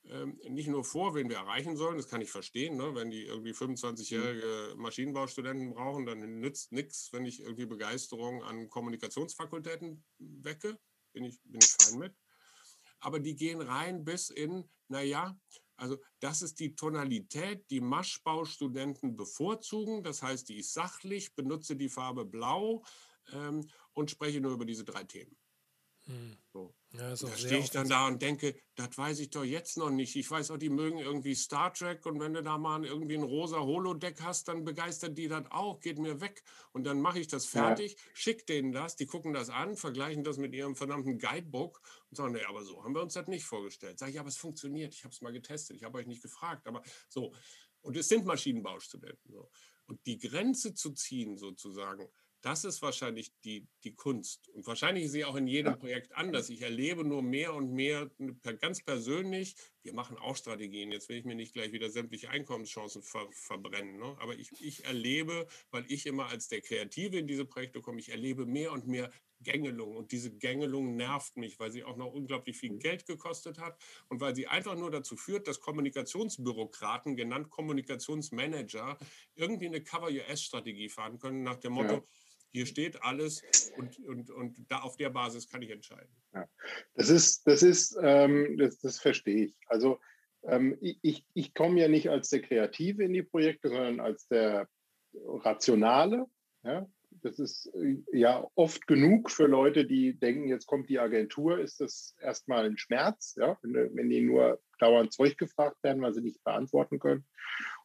[0.10, 2.96] ähm, nicht nur vor, wen wir erreichen sollen, das kann ich verstehen, ne?
[2.96, 4.82] wenn die irgendwie 25-jährige mhm.
[4.82, 10.80] Maschinenbaustudenten brauchen, dann nützt nichts, wenn ich irgendwie Begeisterung an Kommunikationsfakultäten wecke,
[11.13, 12.15] bin ich, bin ich fein mit.
[13.00, 15.38] Aber die gehen rein bis in, naja,
[15.78, 20.04] also das ist die Tonalität, die Maschbaustudenten bevorzugen.
[20.04, 22.84] Das heißt, die ist sachlich, benutze die Farbe blau
[23.32, 25.38] ähm, und spreche nur über diese drei Themen.
[26.08, 26.38] Hm.
[26.54, 26.74] So.
[26.93, 30.15] Ja, da stehe ich dann da und denke, das weiß ich doch jetzt noch nicht.
[30.15, 33.24] Ich weiß auch, die mögen irgendwie Star Trek und wenn du da mal irgendwie ein
[33.24, 36.43] rosa Holodeck hast, dann begeistert die das auch, geht mir weg.
[36.72, 38.00] Und dann mache ich das fertig, ja.
[38.13, 42.34] schick denen das, die gucken das an, vergleichen das mit ihrem verdammten Guidebook und sagen,
[42.34, 44.00] nee, aber so haben wir uns das nicht vorgestellt.
[44.00, 46.67] Sag ich, aber es funktioniert, ich habe es mal getestet, ich habe euch nicht gefragt,
[46.67, 47.34] aber so.
[47.82, 49.32] Und es sind Maschinenbaustudenten.
[49.32, 49.50] So.
[49.88, 52.08] Und die Grenze zu ziehen, sozusagen,
[52.41, 54.50] das ist wahrscheinlich die, die Kunst.
[54.50, 56.50] Und wahrscheinlich ist sie auch in jedem Projekt anders.
[56.50, 58.10] Ich erlebe nur mehr und mehr
[58.60, 63.02] ganz persönlich, wir machen auch Strategien, jetzt will ich mir nicht gleich wieder sämtliche Einkommenschancen
[63.02, 63.97] ver, verbrennen.
[63.97, 64.15] Ne?
[64.19, 68.10] Aber ich, ich erlebe, weil ich immer als der Kreative in diese Projekte komme, ich
[68.10, 69.95] erlebe mehr und mehr Gängelung.
[69.95, 72.80] Und diese Gängelung nervt mich, weil sie auch noch unglaublich viel mhm.
[72.80, 78.97] Geld gekostet hat und weil sie einfach nur dazu führt, dass Kommunikationsbürokraten, genannt Kommunikationsmanager,
[79.36, 82.04] irgendwie eine Cover-US-Strategie fahren können nach dem Motto, ja
[82.58, 83.43] hier steht alles
[83.78, 86.10] und, und, und da auf der Basis kann ich entscheiden.
[86.34, 86.50] Ja,
[86.96, 89.56] das ist, das ist, ähm, das, das verstehe ich.
[89.67, 90.00] Also
[90.43, 94.67] ähm, ich, ich komme ja nicht als der Kreative in die Projekte, sondern als der
[95.13, 96.26] Rationale.
[96.63, 96.88] Ja?
[97.22, 101.80] Das ist äh, ja oft genug für Leute, die denken, jetzt kommt die Agentur, ist
[101.80, 103.58] das erstmal ein Schmerz, ja?
[103.62, 107.26] wenn, wenn die nur dauernd Zeug gefragt werden, weil sie nicht beantworten können.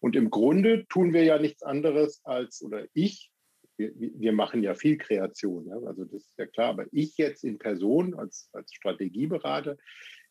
[0.00, 3.31] Und im Grunde tun wir ja nichts anderes als, oder ich
[3.76, 5.76] wir, wir machen ja viel Kreation, ja?
[5.86, 9.76] also das ist ja klar, aber ich jetzt in Person als, als Strategieberater,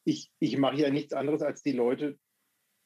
[0.03, 2.17] ich, ich mache ja nichts anderes, als die Leute,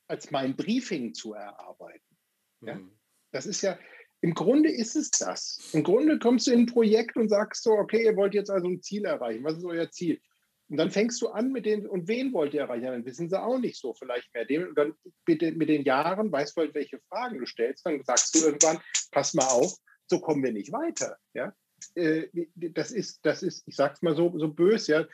[0.07, 2.17] als mein Briefing zu erarbeiten.
[2.61, 2.75] Ja?
[2.75, 2.91] Mhm.
[3.31, 3.77] Das ist ja,
[4.21, 5.69] im Grunde ist es das.
[5.73, 8.67] Im Grunde kommst du in ein Projekt und sagst so, okay, ihr wollt jetzt also
[8.67, 9.43] ein Ziel erreichen.
[9.43, 10.19] Was ist euer Ziel?
[10.67, 12.85] Und dann fängst du an mit den, und wen wollt ihr erreichen?
[12.85, 14.69] Dann wissen sie auch nicht so, vielleicht mehr dem.
[14.69, 14.93] Und dann
[15.27, 17.85] mit den, mit den Jahren weißt du halt, welche Fragen du stellst.
[17.85, 18.79] Dann sagst du irgendwann,
[19.11, 19.75] pass mal auf,
[20.07, 21.17] so kommen wir nicht weiter.
[21.33, 21.53] Ja?
[21.95, 25.07] Äh, das ist, das ist, ich sag's mal so, so böse, ja,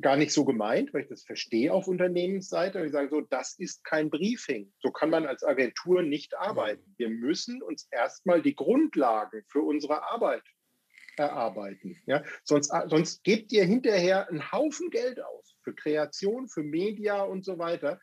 [0.00, 2.84] gar nicht so gemeint, weil ich das verstehe auf Unternehmensseite.
[2.84, 4.72] Ich sage so, das ist kein Briefing.
[4.80, 6.94] So kann man als Agentur nicht arbeiten.
[6.96, 10.42] Wir müssen uns erstmal die Grundlagen für unsere Arbeit
[11.16, 11.96] erarbeiten.
[12.06, 12.24] Ja?
[12.42, 17.58] Sonst, sonst gebt ihr hinterher einen Haufen Geld aus für Kreation, für Media und so
[17.58, 18.00] weiter.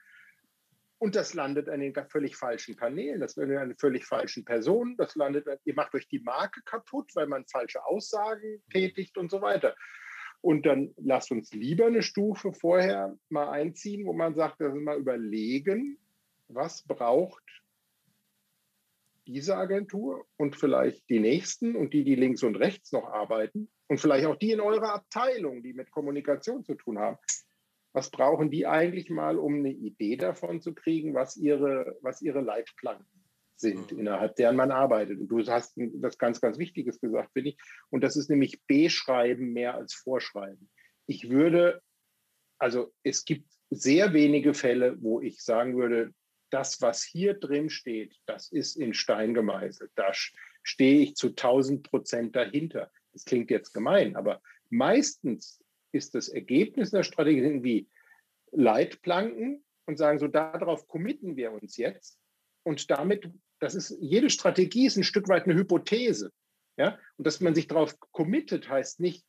[1.01, 4.95] Und das landet an den völlig falschen Kanälen, das landet an den völlig falschen Personen,
[4.97, 9.41] das landet, ihr macht euch die Marke kaputt, weil man falsche Aussagen tätigt und so
[9.41, 9.75] weiter.
[10.41, 14.79] Und dann lasst uns lieber eine Stufe vorher mal einziehen, wo man sagt, dass wir
[14.79, 15.97] mal überlegen,
[16.49, 17.63] was braucht
[19.25, 23.99] diese Agentur und vielleicht die nächsten und die, die links und rechts noch arbeiten und
[23.99, 27.17] vielleicht auch die in eurer Abteilung, die mit Kommunikation zu tun haben.
[27.93, 32.41] Was brauchen die eigentlich mal, um eine Idee davon zu kriegen, was ihre, was ihre
[32.41, 33.21] Leitplanken
[33.61, 33.99] sind, mhm.
[33.99, 35.19] innerhalb deren man arbeitet.
[35.19, 37.57] Und du hast was ganz, ganz Wichtiges gesagt, finde ich.
[37.89, 40.69] Und das ist nämlich Beschreiben mehr als Vorschreiben.
[41.05, 41.81] Ich würde,
[42.57, 46.13] also es gibt sehr wenige Fälle, wo ich sagen würde,
[46.49, 49.91] das, was hier drin steht, das ist in Stein gemeißelt.
[49.95, 50.11] Da
[50.63, 52.91] stehe ich zu 1000 Prozent dahinter.
[53.13, 57.89] Das klingt jetzt gemein, aber meistens ist das Ergebnis der Strategie irgendwie
[58.51, 62.19] Leitplanken und sagen so, darauf committen wir uns jetzt.
[62.63, 66.31] Und damit das ist, jede Strategie ist ein Stück weit eine Hypothese.
[66.77, 66.97] Ja?
[67.17, 69.23] Und dass man sich darauf committet, heißt nicht,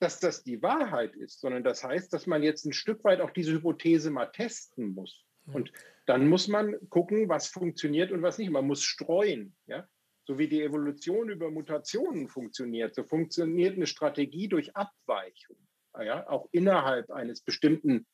[0.00, 3.30] dass das die Wahrheit ist, sondern das heißt, dass man jetzt ein Stück weit auch
[3.30, 5.26] diese Hypothese mal testen muss.
[5.52, 5.72] Und
[6.06, 8.50] dann muss man gucken, was funktioniert und was nicht.
[8.50, 9.54] Man muss streuen.
[9.66, 9.86] Ja?
[10.26, 15.56] So wie die Evolution über Mutationen funktioniert, so funktioniert eine Strategie durch Abweichung.
[15.98, 16.28] Ja?
[16.28, 18.06] Auch innerhalb eines bestimmten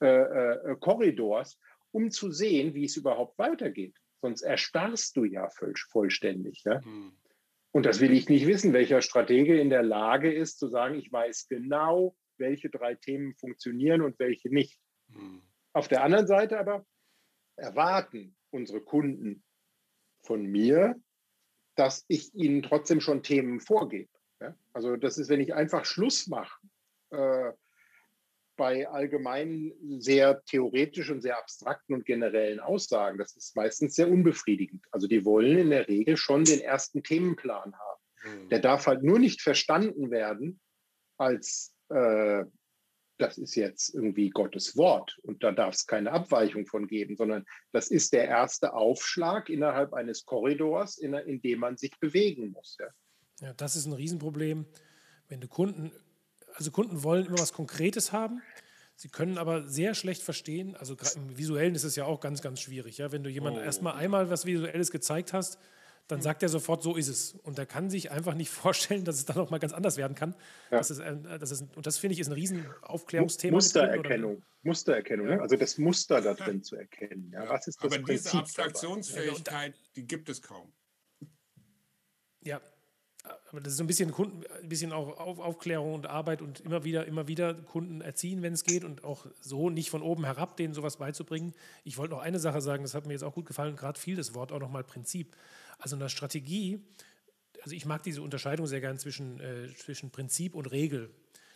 [0.00, 1.58] äh, äh, Korridors,
[1.92, 3.96] um zu sehen, wie es überhaupt weitergeht.
[4.20, 6.62] Sonst erstarrst du ja voll, vollständig.
[6.64, 6.80] Ja?
[6.80, 7.16] Mhm.
[7.72, 11.10] Und das will ich nicht wissen, welcher Stratege in der Lage ist zu sagen, ich
[11.10, 14.80] weiß genau, welche drei Themen funktionieren und welche nicht.
[15.08, 15.42] Mhm.
[15.72, 16.86] Auf der anderen Seite aber
[17.56, 19.44] erwarten unsere Kunden
[20.22, 20.94] von mir,
[21.76, 24.10] dass ich ihnen trotzdem schon Themen vorgebe.
[24.40, 24.56] Ja?
[24.72, 26.58] Also das ist, wenn ich einfach Schluss mache
[27.14, 27.52] äh,
[28.56, 33.18] bei allgemeinen, sehr theoretischen, sehr abstrakten und generellen Aussagen.
[33.18, 34.84] Das ist meistens sehr unbefriedigend.
[34.90, 38.00] Also die wollen in der Regel schon den ersten Themenplan haben.
[38.24, 38.48] Mhm.
[38.50, 40.60] Der darf halt nur nicht verstanden werden
[41.16, 42.44] als, äh,
[43.18, 47.44] das ist jetzt irgendwie Gottes Wort und da darf es keine Abweichung von geben, sondern
[47.72, 52.76] das ist der erste Aufschlag innerhalb eines Korridors, in, in dem man sich bewegen muss.
[52.80, 53.46] Ja.
[53.46, 54.66] ja, das ist ein Riesenproblem.
[55.28, 55.92] Wenn du Kunden
[56.54, 58.42] also Kunden wollen immer was Konkretes haben.
[58.96, 62.60] Sie können aber sehr schlecht verstehen, also im Visuellen ist es ja auch ganz, ganz
[62.60, 62.98] schwierig.
[62.98, 63.10] Ja?
[63.10, 63.66] Wenn du jemandem oh.
[63.66, 65.58] erstmal einmal was Visuelles gezeigt hast,
[66.06, 67.32] dann sagt er sofort, so ist es.
[67.32, 70.14] Und er kann sich einfach nicht vorstellen, dass es dann auch mal ganz anders werden
[70.14, 70.34] kann.
[70.70, 70.78] Ja.
[70.78, 73.56] Das ist, das ist, und das finde ich ist ein Riesenaufklärungsthema.
[73.56, 74.42] Mustererkennung.
[74.62, 75.40] Mustererkennung, ja.
[75.40, 77.30] also das Muster da drin zu erkennen.
[77.32, 80.72] Ja, was ist das Aber Prinzip diese Abstraktionsfähigkeit, die gibt es kaum.
[82.42, 82.60] Ja,
[83.54, 86.58] aber das ist so ein bisschen Kunden, ein bisschen auch Auf, Aufklärung und Arbeit und
[86.58, 90.24] immer wieder, immer wieder Kunden erziehen, wenn es geht und auch so nicht von oben
[90.24, 91.54] herab denen sowas beizubringen.
[91.84, 94.16] Ich wollte noch eine Sache sagen, das hat mir jetzt auch gut gefallen, gerade fiel
[94.16, 95.36] das Wort auch nochmal Prinzip.
[95.78, 96.82] Also in der Strategie,
[97.62, 101.10] also ich mag diese Unterscheidung sehr gern zwischen, äh, zwischen Prinzip und Regel.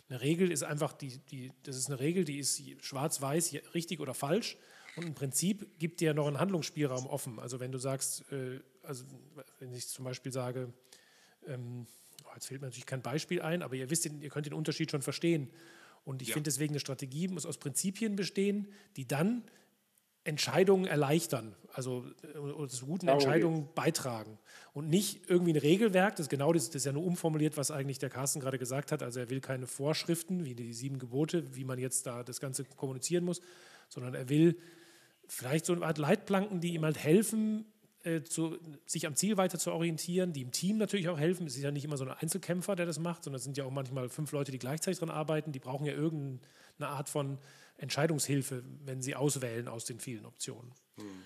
[0.07, 4.13] Eine Regel ist einfach, die, die, das ist eine Regel, die ist schwarz-weiß, richtig oder
[4.13, 4.57] falsch.
[4.95, 7.39] Und ein Prinzip gibt dir noch einen Handlungsspielraum offen.
[7.39, 9.03] Also wenn du sagst, äh, also
[9.59, 10.73] wenn ich zum Beispiel sage,
[11.47, 11.87] ähm,
[12.25, 14.91] oh, jetzt fällt mir natürlich kein Beispiel ein, aber ihr wisst, ihr könnt den Unterschied
[14.91, 15.49] schon verstehen.
[16.05, 16.33] Und ich ja.
[16.33, 19.43] finde deswegen, eine Strategie muss aus Prinzipien bestehen, die dann
[20.23, 24.37] Entscheidungen erleichtern, also äh, zu guten Entscheidungen beitragen.
[24.73, 27.99] Und nicht irgendwie ein Regelwerk, das genau das, das ist ja nur umformuliert, was eigentlich
[27.99, 29.01] der Carsten gerade gesagt hat.
[29.01, 32.65] Also er will keine Vorschriften wie die sieben Gebote, wie man jetzt da das Ganze
[32.65, 33.41] kommunizieren muss,
[33.87, 34.57] sondern er will
[35.27, 37.65] vielleicht so eine Art Leitplanken, die ihm halt helfen,
[38.03, 41.47] äh, zu, sich am Ziel weiter zu orientieren, die im Team natürlich auch helfen.
[41.47, 43.65] Es ist ja nicht immer so ein Einzelkämpfer, der das macht, sondern es sind ja
[43.65, 45.51] auch manchmal fünf Leute, die gleichzeitig daran arbeiten.
[45.51, 47.39] Die brauchen ja irgendeine Art von
[47.77, 50.73] Entscheidungshilfe, wenn sie auswählen aus den vielen Optionen.
[50.95, 51.23] Hm.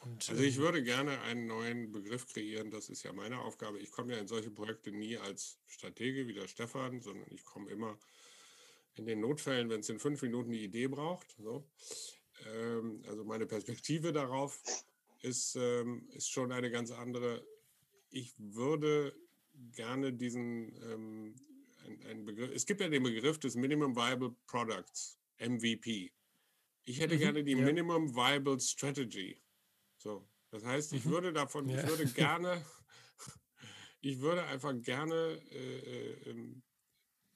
[0.00, 3.78] Und, also ich ähm, würde gerne einen neuen Begriff kreieren, das ist ja meine Aufgabe.
[3.78, 7.70] Ich komme ja in solche Projekte nie als Stratege wie der Stefan, sondern ich komme
[7.70, 7.98] immer
[8.94, 11.34] in den Notfällen, wenn es in fünf Minuten die Idee braucht.
[11.38, 11.68] So.
[12.46, 14.62] Ähm, also meine Perspektive darauf
[15.22, 17.46] ist, ähm, ist schon eine ganz andere.
[18.10, 19.14] Ich würde
[19.72, 21.34] gerne diesen ähm,
[21.84, 26.12] ein, ein Begriff, es gibt ja den Begriff des Minimum Viable Products, MVP.
[26.84, 27.64] Ich hätte mhm, gerne die ja.
[27.64, 29.40] Minimum Viable Strategy.
[29.98, 31.10] So, das heißt, ich mhm.
[31.10, 31.80] würde davon, ja.
[31.80, 32.64] ich würde gerne,
[34.00, 36.62] ich würde einfach gerne äh, äh, ähm,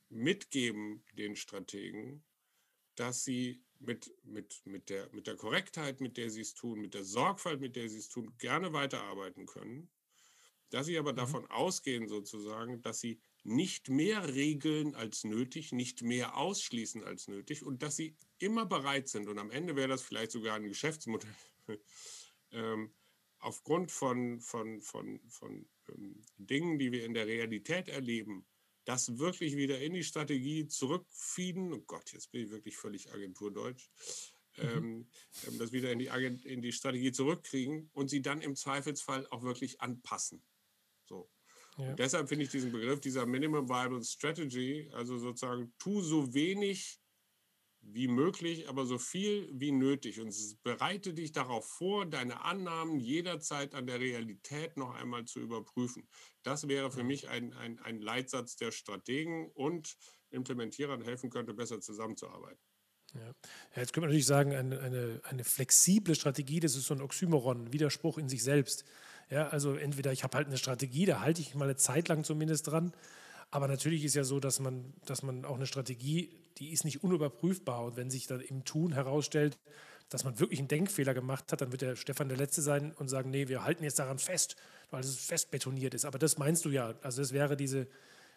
[0.09, 2.25] mitgeben den Strategen,
[2.95, 6.95] dass sie mit, mit, mit, der, mit der Korrektheit, mit der sie es tun, mit
[6.95, 9.91] der Sorgfalt, mit der sie es tun, gerne weiterarbeiten können,
[10.71, 11.17] dass sie aber mhm.
[11.17, 17.65] davon ausgehen sozusagen, dass sie nicht mehr regeln als nötig, nicht mehr ausschließen als nötig
[17.65, 21.31] und dass sie immer bereit sind, und am Ende wäre das vielleicht sogar ein Geschäftsmodell,
[22.51, 22.93] ähm,
[23.39, 28.47] aufgrund von, von, von, von ähm, Dingen, die wir in der Realität erleben,
[28.87, 31.73] das wirklich wieder in die Strategie zurückfieden.
[31.73, 33.91] Oh Gott, jetzt bin ich wirklich völlig agenturdeutsch.
[34.57, 34.63] Mhm.
[34.63, 35.09] Ähm,
[35.47, 39.27] ähm, das wieder in die, Agent, in die Strategie zurückkriegen und sie dann im Zweifelsfall
[39.31, 40.43] auch wirklich anpassen.
[41.05, 41.29] So.
[41.79, 41.93] Ja.
[41.93, 46.99] deshalb finde ich diesen Begriff dieser Minimum Viable Strategy, also sozusagen, tu so wenig
[47.93, 50.21] wie möglich, aber so viel wie nötig.
[50.21, 56.09] Und bereite dich darauf vor, deine Annahmen jederzeit an der Realität noch einmal zu überprüfen.
[56.43, 59.97] Das wäre für mich ein, ein, ein Leitsatz der Strategen und
[60.31, 62.61] Implementierern helfen könnte, besser zusammenzuarbeiten.
[63.15, 63.33] Ja.
[63.77, 67.65] Jetzt könnte man natürlich sagen, eine, eine, eine flexible Strategie, das ist so ein Oxymoron,
[67.65, 68.85] ein Widerspruch in sich selbst.
[69.31, 72.25] Ja, also entweder ich habe halt eine Strategie, da halte ich mal eine Zeit lang
[72.25, 72.93] zumindest dran,
[73.51, 77.03] aber natürlich ist ja so, dass man, dass man auch eine Strategie, die ist nicht
[77.03, 77.85] unüberprüfbar.
[77.85, 79.59] Und wenn sich dann im Tun herausstellt,
[80.09, 83.09] dass man wirklich einen Denkfehler gemacht hat, dann wird der Stefan der Letzte sein und
[83.09, 84.57] sagen, nee, wir halten jetzt daran fest,
[84.91, 86.05] weil es fest betoniert ist.
[86.05, 86.95] Aber das meinst du ja.
[87.03, 87.89] Also das wäre diese,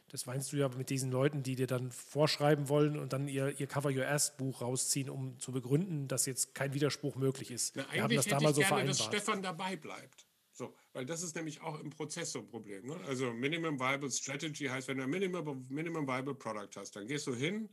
[0.09, 3.59] das meinst du ja mit diesen Leuten, die dir dann vorschreiben wollen und dann ihr,
[3.59, 7.75] ihr Cover Your Ass Buch rausziehen, um zu begründen, dass jetzt kein Widerspruch möglich ist.
[7.75, 8.99] Na, wir haben das damals so vereinbart.
[8.99, 10.25] dass Stefan dabei bleibt.
[10.51, 12.85] So, weil das ist nämlich auch im Prozess so ein Problem.
[12.87, 12.97] Ne?
[13.07, 17.27] Also Minimum Viable Strategy heißt, wenn du ein Minimum, Minimum Viable Product hast, dann gehst
[17.27, 17.69] du hin,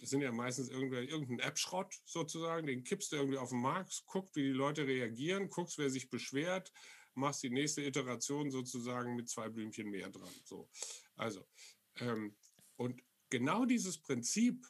[0.00, 4.36] das sind ja meistens irgendein App-Schrott sozusagen, den kippst du irgendwie auf den Markt, guckst,
[4.36, 6.72] wie die Leute reagieren, guckst, wer sich beschwert,
[7.14, 10.32] machst die nächste Iteration sozusagen mit zwei Blümchen mehr dran.
[10.44, 10.68] So,
[11.16, 11.46] also,
[11.96, 12.36] ähm,
[12.76, 14.66] und genau dieses Prinzip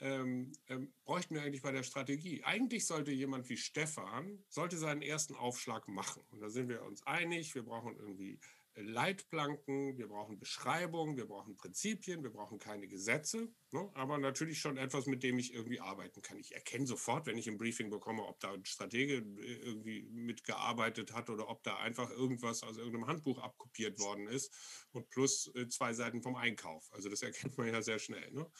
[0.00, 2.42] ähm, ähm, bräuchten wir eigentlich bei der Strategie.
[2.42, 6.24] Eigentlich sollte jemand wie Stefan, sollte seinen ersten Aufschlag machen.
[6.30, 8.40] Und da sind wir uns einig, wir brauchen irgendwie
[8.74, 13.90] Leitplanken, wir brauchen Beschreibungen, wir brauchen Prinzipien, wir brauchen keine Gesetze, ne?
[13.94, 16.38] aber natürlich schon etwas, mit dem ich irgendwie arbeiten kann.
[16.38, 21.12] Ich erkenne sofort, wenn ich ein Briefing bekomme, ob da ein Stratege äh, irgendwie mitgearbeitet
[21.12, 24.52] hat oder ob da einfach irgendwas aus irgendeinem Handbuch abkopiert worden ist
[24.92, 26.90] und plus äh, zwei Seiten vom Einkauf.
[26.92, 28.30] Also das erkennt man ja sehr schnell.
[28.32, 28.50] Ne?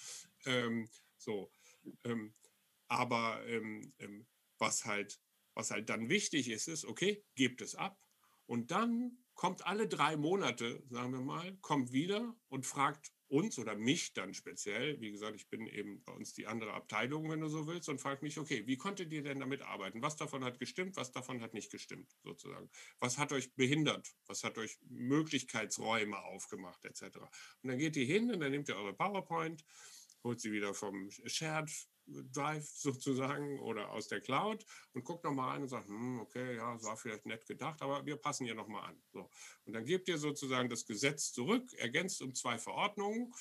[0.44, 1.50] Ähm, so.
[2.04, 2.34] Ähm,
[2.88, 4.26] aber ähm, ähm,
[4.58, 5.18] was, halt,
[5.54, 7.98] was halt dann wichtig ist, ist, okay, gebt es ab
[8.46, 13.74] und dann kommt alle drei Monate, sagen wir mal, kommt wieder und fragt uns oder
[13.74, 17.48] mich dann speziell, wie gesagt, ich bin eben bei uns die andere Abteilung, wenn du
[17.48, 20.02] so willst, und fragt mich, okay, wie konntet ihr denn damit arbeiten?
[20.02, 22.68] Was davon hat gestimmt, was davon hat nicht gestimmt, sozusagen?
[23.00, 24.14] Was hat euch behindert?
[24.26, 27.16] Was hat euch Möglichkeitsräume aufgemacht, etc.?
[27.62, 29.64] Und dann geht ihr hin und dann nehmt ihr eure PowerPoint
[30.24, 31.70] holt sie wieder vom Shared
[32.06, 36.72] Drive sozusagen oder aus der Cloud und guckt nochmal rein und sagt, hm, okay, ja,
[36.74, 39.02] das war vielleicht nett gedacht, aber wir passen hier nochmal an.
[39.12, 39.30] So.
[39.64, 43.32] Und dann gebt ihr sozusagen das Gesetz zurück, ergänzt um zwei Verordnungen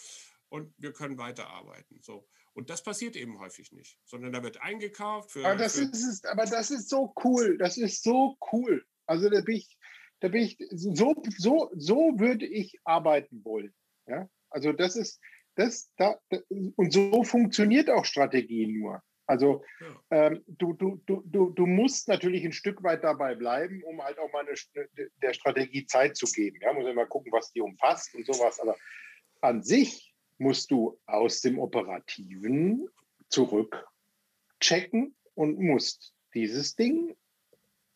[0.49, 2.01] und wir können weiterarbeiten.
[2.01, 2.27] So.
[2.53, 5.31] Und das passiert eben häufig nicht, sondern da wird eingekauft.
[5.31, 8.85] Für, aber, das ist, aber das ist so cool, das ist so cool.
[9.05, 9.77] Also da bin ich,
[10.19, 13.73] da bin ich so, so, so würde ich arbeiten wollen.
[14.07, 14.29] Ja?
[14.49, 15.19] Also das ist,
[15.55, 16.19] das, da,
[16.75, 19.01] und so funktioniert auch Strategie nur.
[19.31, 19.63] Also
[20.09, 24.31] ähm, du, du, du, du musst natürlich ein Stück weit dabei bleiben, um halt auch
[24.33, 26.59] mal eine, der Strategie Zeit zu geben.
[26.61, 28.59] Ja, muss immer gucken, was die umfasst und sowas.
[28.59, 28.75] Aber
[29.39, 32.89] an sich musst du aus dem Operativen
[33.29, 37.15] zurückchecken und musst dieses Ding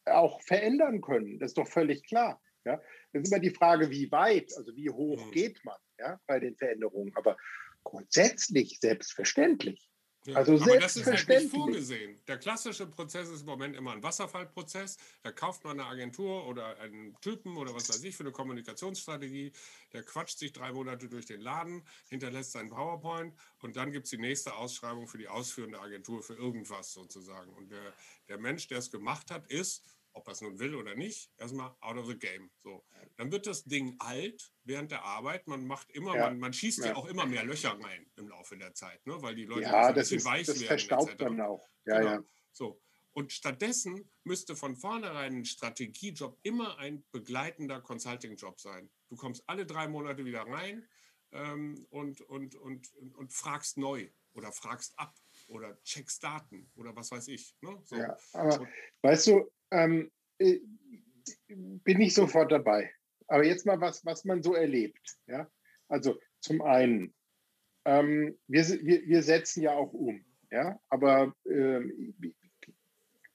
[0.05, 1.39] auch verändern können.
[1.39, 2.41] Das ist doch völlig klar.
[2.63, 2.81] Ja?
[3.11, 5.31] Das ist immer die Frage, wie weit, also wie hoch mhm.
[5.31, 7.11] geht man ja, bei den Veränderungen.
[7.15, 7.37] Aber
[7.83, 9.89] grundsätzlich selbstverständlich.
[10.25, 12.19] Ja, also aber das ist halt nicht vorgesehen.
[12.27, 14.97] Der klassische Prozess ist im Moment immer ein Wasserfallprozess.
[15.21, 19.51] Da kauft man eine Agentur oder einen Typen oder was weiß ich für eine Kommunikationsstrategie.
[19.93, 24.11] Der quatscht sich drei Monate durch den Laden, hinterlässt seinen PowerPoint und dann gibt es
[24.11, 27.53] die nächste Ausschreibung für die ausführende Agentur für irgendwas sozusagen.
[27.53, 27.93] Und der,
[28.27, 29.83] der Mensch, der es gemacht hat, ist
[30.15, 32.49] ob er es nun will oder nicht, erstmal out of the game.
[32.57, 32.83] So.
[33.17, 35.47] Dann wird das Ding alt während der Arbeit.
[35.47, 36.25] Man macht immer, ja.
[36.25, 36.87] man, man, schießt ja.
[36.87, 36.95] ja.
[36.95, 39.21] auch immer mehr Löcher rein im Laufe der Zeit, ne?
[39.21, 40.67] weil die Leute ja, ein bisschen ist, weich das werden.
[40.67, 41.17] Verstaubt etc.
[41.19, 41.69] dann auch.
[41.85, 42.11] Ja, genau.
[42.11, 42.23] ja.
[42.51, 42.81] So.
[43.13, 48.89] Und stattdessen müsste von vornherein ein Strategiejob immer ein begleitender Consulting-Job sein.
[49.07, 50.85] Du kommst alle drei Monate wieder rein,
[51.35, 55.15] ähm, und, und, und, und fragst neu oder fragst ab
[55.47, 57.55] oder checkst Daten oder was weiß ich.
[57.61, 57.77] Ne?
[57.83, 57.95] So.
[57.97, 58.69] Ja, aber und,
[59.01, 60.59] weißt du, ähm, äh,
[61.47, 62.91] bin ich sofort dabei.
[63.27, 65.17] Aber jetzt mal was, was man so erlebt.
[65.27, 65.49] Ja?
[65.87, 67.13] Also zum einen,
[67.85, 70.23] ähm, wir, wir, wir setzen ja auch um.
[70.51, 70.79] Ja?
[70.89, 71.81] Aber äh,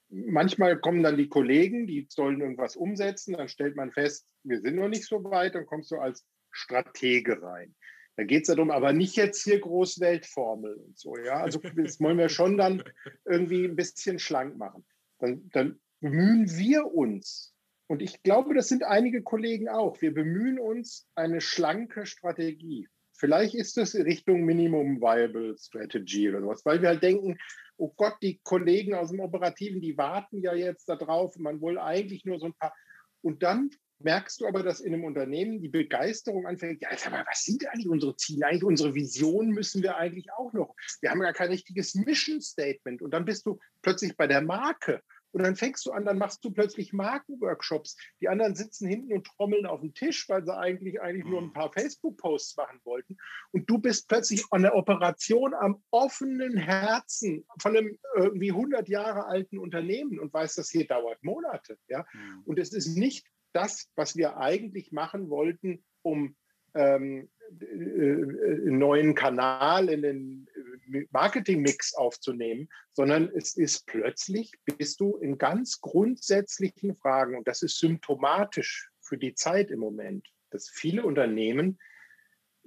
[0.09, 4.75] manchmal kommen dann die Kollegen, die sollen irgendwas umsetzen, dann stellt man fest, wir sind
[4.75, 7.75] noch nicht so weit, dann kommst du als Stratege rein.
[8.21, 11.17] Da geht es darum, aber nicht jetzt hier Großweltformel und so.
[11.17, 11.41] Ja?
[11.41, 12.83] Also das wollen wir schon dann
[13.25, 14.85] irgendwie ein bisschen schlank machen.
[15.17, 17.55] Dann, dann bemühen wir uns,
[17.87, 22.87] und ich glaube, das sind einige Kollegen auch, wir bemühen uns eine schlanke Strategie.
[23.11, 27.39] Vielleicht ist es Richtung Minimum Viable Strategy oder sowas, weil wir halt denken,
[27.77, 32.23] oh Gott, die Kollegen aus dem Operativen, die warten ja jetzt darauf, man will eigentlich
[32.23, 32.75] nur so ein paar.
[33.23, 33.71] Und dann
[34.03, 37.87] merkst du aber, dass in einem Unternehmen die Begeisterung anfängt, ja, aber was sind eigentlich
[37.87, 38.47] unsere Ziele?
[38.47, 40.75] Eigentlich unsere Vision müssen wir eigentlich auch noch.
[41.01, 43.01] Wir haben ja kein richtiges Mission Statement.
[43.01, 45.01] Und dann bist du plötzlich bei der Marke.
[45.31, 47.95] Und dann fängst du an, dann machst du plötzlich Markenworkshops.
[48.19, 51.47] Die anderen sitzen hinten und trommeln auf dem Tisch, weil sie eigentlich, eigentlich nur ein
[51.47, 51.53] mhm.
[51.53, 53.17] paar Facebook-Posts machen wollten.
[53.51, 59.25] Und du bist plötzlich an der Operation am offenen Herzen von einem irgendwie 100 Jahre
[59.25, 61.77] alten Unternehmen und weißt, das hier dauert Monate.
[61.87, 62.05] Ja?
[62.13, 62.41] Mhm.
[62.45, 66.35] Und es ist nicht das, was wir eigentlich machen wollten, um
[66.73, 67.29] ähm,
[67.59, 70.47] äh, äh, einen neuen Kanal in den
[70.93, 77.61] äh, Marketingmix aufzunehmen, sondern es ist plötzlich, bist du in ganz grundsätzlichen Fragen, und das
[77.61, 81.77] ist symptomatisch für die Zeit im Moment, dass viele Unternehmen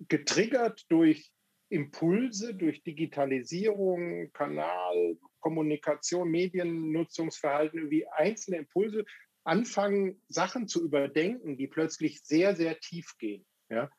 [0.08, 1.30] getriggert durch
[1.70, 9.04] Impulse, durch Digitalisierung, Kanal, Kommunikation, Mediennutzungsverhalten, wie einzelne Impulse
[9.44, 13.44] anfangen, Sachen zu überdenken, die plötzlich sehr, sehr tief gehen.
[13.68, 13.90] Ja?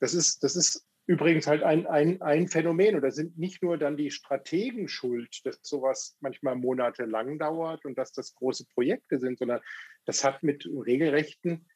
[0.00, 2.96] Das, ist, das ist übrigens halt ein, ein, ein Phänomen.
[2.96, 7.96] Und da sind nicht nur dann die Strategen schuld, dass sowas manchmal monatelang dauert und
[7.96, 9.60] dass das große Projekte sind, sondern
[10.04, 11.66] das hat mit regelrechten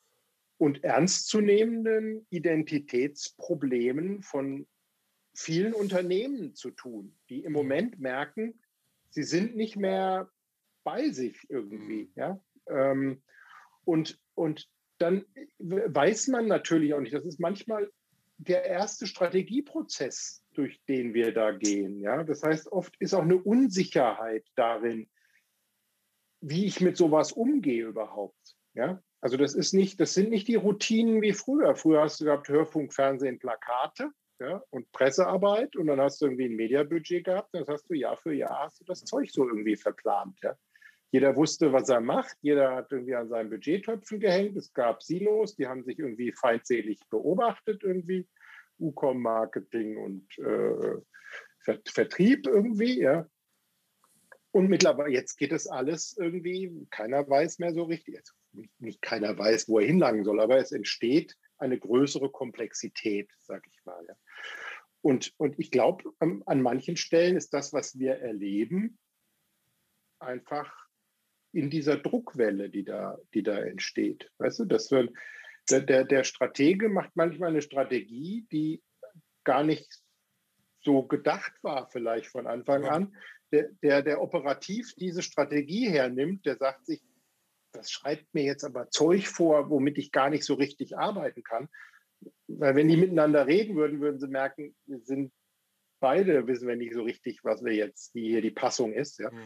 [0.59, 4.67] und ernstzunehmenden Identitätsproblemen von
[5.35, 8.61] vielen Unternehmen zu tun, die im Moment merken,
[9.11, 10.31] sie sind nicht mehr
[10.85, 12.05] bei sich irgendwie.
[12.05, 12.13] Mhm.
[12.17, 12.41] Ja?
[12.69, 13.23] Ähm,
[13.85, 15.25] und, und dann
[15.59, 17.91] weiß man natürlich auch nicht, das ist manchmal
[18.39, 22.01] der erste Strategieprozess, durch den wir da gehen.
[22.01, 22.25] Ja?
[22.25, 25.09] Das heißt, oft ist auch eine Unsicherheit darin,
[26.41, 28.57] wie ich mit sowas umgehe überhaupt.
[28.75, 29.03] Ja?
[29.21, 31.77] Also das ist nicht, das sind nicht die Routinen wie früher.
[31.77, 34.11] Früher hast du gehabt Hörfunk, Fernsehen, Plakate
[34.41, 37.51] ja, und Pressearbeit und dann hast du irgendwie ein Mediabudget gehabt.
[37.53, 40.39] Das hast du Jahr für Jahr hast du das Zeug so irgendwie verplant.
[40.43, 40.57] Ja?
[41.13, 42.37] Jeder wusste, was er macht.
[42.41, 44.57] Jeder hat irgendwie an seinen Budgettöpfen gehängt.
[44.57, 48.27] Es gab Silos, die haben sich irgendwie feindselig beobachtet irgendwie.
[48.79, 50.97] Ucom Marketing und äh,
[51.85, 53.29] Vertrieb irgendwie, ja.
[54.53, 58.21] Und mittlerweile, jetzt geht es alles irgendwie, keiner weiß mehr so richtig,
[58.53, 63.67] nicht, nicht keiner weiß, wo er hinlangen soll, aber es entsteht eine größere Komplexität, sag
[63.67, 64.05] ich mal.
[64.09, 64.15] Ja.
[65.03, 68.99] Und, und ich glaube, an manchen Stellen ist das, was wir erleben,
[70.19, 70.82] einfach
[71.53, 74.31] in dieser Druckwelle, die da, die da entsteht.
[74.39, 75.09] Weißt du, dass wir,
[75.71, 78.83] der, der Stratege macht manchmal eine Strategie, die
[79.45, 80.03] gar nicht
[80.83, 83.17] so gedacht war, vielleicht von Anfang an.
[83.53, 87.03] Der, der, der operativ diese Strategie hernimmt, der sagt sich,
[87.73, 91.69] das schreibt mir jetzt aber Zeug vor, womit ich gar nicht so richtig arbeiten kann.
[92.47, 95.33] Weil wenn die miteinander reden würden, würden sie merken, wir sind
[96.01, 99.19] beide, wissen wir nicht so richtig, was wir jetzt, wie hier die Passung ist.
[99.19, 99.31] Ja.
[99.31, 99.39] Hm.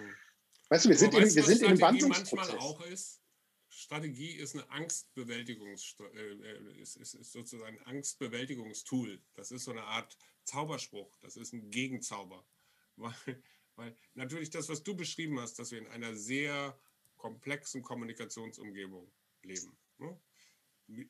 [0.68, 2.32] Weißt du, wir sind, weißt, in, wir sind in einem Wandlungsprozess.
[2.32, 3.20] manchmal auch ist,
[3.68, 9.20] Strategie ist eine Angstbewältigungs äh, äh, ist, ist, ist sozusagen ein Angstbewältigungstool.
[9.34, 11.16] Das ist so eine Art Zauberspruch.
[11.20, 12.46] Das ist ein Gegenzauber.
[12.96, 13.42] Weil,
[13.74, 16.80] weil natürlich das, was du beschrieben hast, dass wir in einer sehr
[17.18, 19.12] komplexen Kommunikationsumgebung
[19.42, 19.76] leben.
[19.98, 20.18] Ne?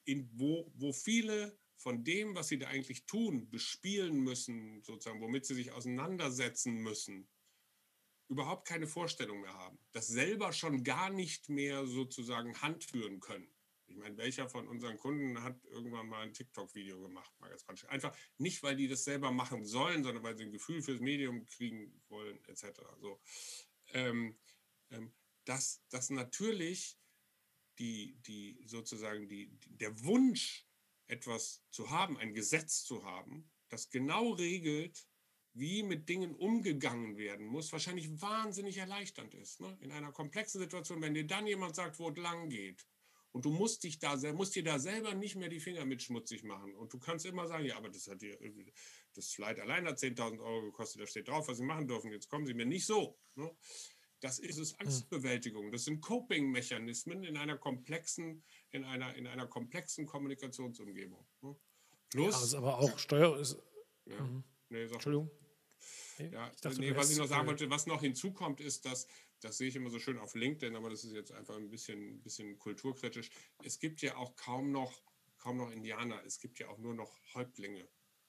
[0.05, 5.47] In, wo, wo viele von dem, was sie da eigentlich tun, bespielen müssen, sozusagen, womit
[5.47, 7.29] sie sich auseinandersetzen müssen,
[8.29, 13.49] überhaupt keine Vorstellung mehr haben, das selber schon gar nicht mehr sozusagen handführen können.
[13.89, 17.33] Ich meine, welcher von unseren Kunden hat irgendwann mal ein TikTok-Video gemacht?
[17.39, 17.89] Mal ganz praktisch.
[17.89, 21.45] Einfach nicht, weil die das selber machen sollen, sondern weil sie ein Gefühl fürs Medium
[21.47, 22.81] kriegen wollen, etc.
[23.01, 23.21] So,
[23.93, 24.37] ähm,
[24.91, 25.15] ähm,
[25.45, 26.99] dass, dass natürlich
[27.79, 30.67] die, die sozusagen die, der Wunsch,
[31.09, 35.07] etwas zu haben, ein Gesetz zu haben, das genau regelt,
[35.59, 39.61] wie mit Dingen umgegangen werden muss, wahrscheinlich wahnsinnig erleichternd ist.
[39.61, 39.77] Ne?
[39.81, 42.87] In einer komplexen Situation, wenn dir dann jemand sagt, wo es lang geht
[43.33, 46.43] Und du musst dich da, musst dir da selber nicht mehr die Finger mit schmutzig
[46.43, 46.75] machen.
[46.75, 48.39] Und du kannst immer sagen, ja, aber das hat dir,
[49.15, 52.13] das Slide allein hat 10.000 Euro gekostet, da steht drauf, was sie machen dürfen.
[52.13, 53.19] Jetzt kommen sie mir nicht so.
[53.35, 53.51] Ne?
[54.21, 54.81] Das ist es hm.
[54.81, 55.71] Angstbewältigung.
[55.71, 61.27] Das sind Coping-Mechanismen in einer komplexen, in einer, in einer komplexen Kommunikationsumgebung.
[61.43, 61.57] Ne?
[62.11, 62.35] Plus.
[62.35, 63.39] Ja, ist aber auch Steuer.
[63.39, 63.59] Ist,
[64.07, 64.21] ja.
[64.21, 64.45] Mhm.
[64.69, 65.31] Nee, Entschuldigung.
[66.19, 69.07] Ja, ich dachte, nee, was ich noch sagen wollte, was noch hinzukommt, ist, dass,
[69.41, 72.23] das sehe ich immer so schön auf LinkedIn, aber das ist jetzt einfach ein bisschen,
[72.23, 73.31] bisschen kulturkritisch.
[73.63, 75.03] Es gibt ja auch kaum noch,
[75.39, 77.87] kaum noch Indianer, es gibt ja auch nur noch Häuptlinge.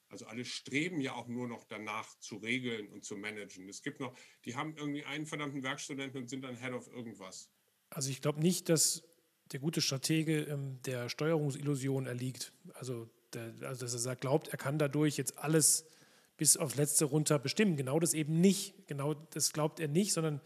[0.10, 3.68] Also alle streben ja auch nur noch danach zu regeln und zu managen.
[3.68, 7.50] Es gibt noch, die haben irgendwie einen verdammten Werkstudenten und sind dann Head of irgendwas.
[7.90, 9.04] Also ich glaube nicht, dass
[9.52, 12.54] der gute Stratege ähm, der Steuerungsillusion erliegt.
[12.74, 15.86] Also, der, also dass er sagt, glaubt, er kann dadurch jetzt alles
[16.38, 17.76] bis aufs Letzte runter bestimmen.
[17.76, 18.88] Genau das eben nicht.
[18.88, 20.40] Genau das glaubt er nicht, sondern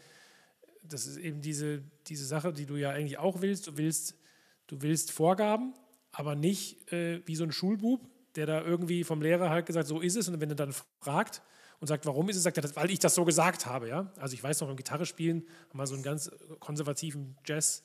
[0.82, 3.66] das ist eben diese, diese Sache, die du ja eigentlich auch willst.
[3.66, 4.16] Du willst,
[4.66, 5.74] du willst Vorgaben,
[6.10, 8.00] aber nicht äh, wie so ein Schulbub,
[8.34, 10.28] der da irgendwie vom Lehrer halt gesagt, so ist es.
[10.28, 11.42] Und wenn er dann fragt
[11.80, 13.88] und sagt, warum ist es, sagt er, weil ich das so gesagt habe.
[13.88, 14.12] Ja?
[14.18, 17.82] Also ich weiß noch, im Gitarre spielen haben wir so einen ganz konservativen Jazz-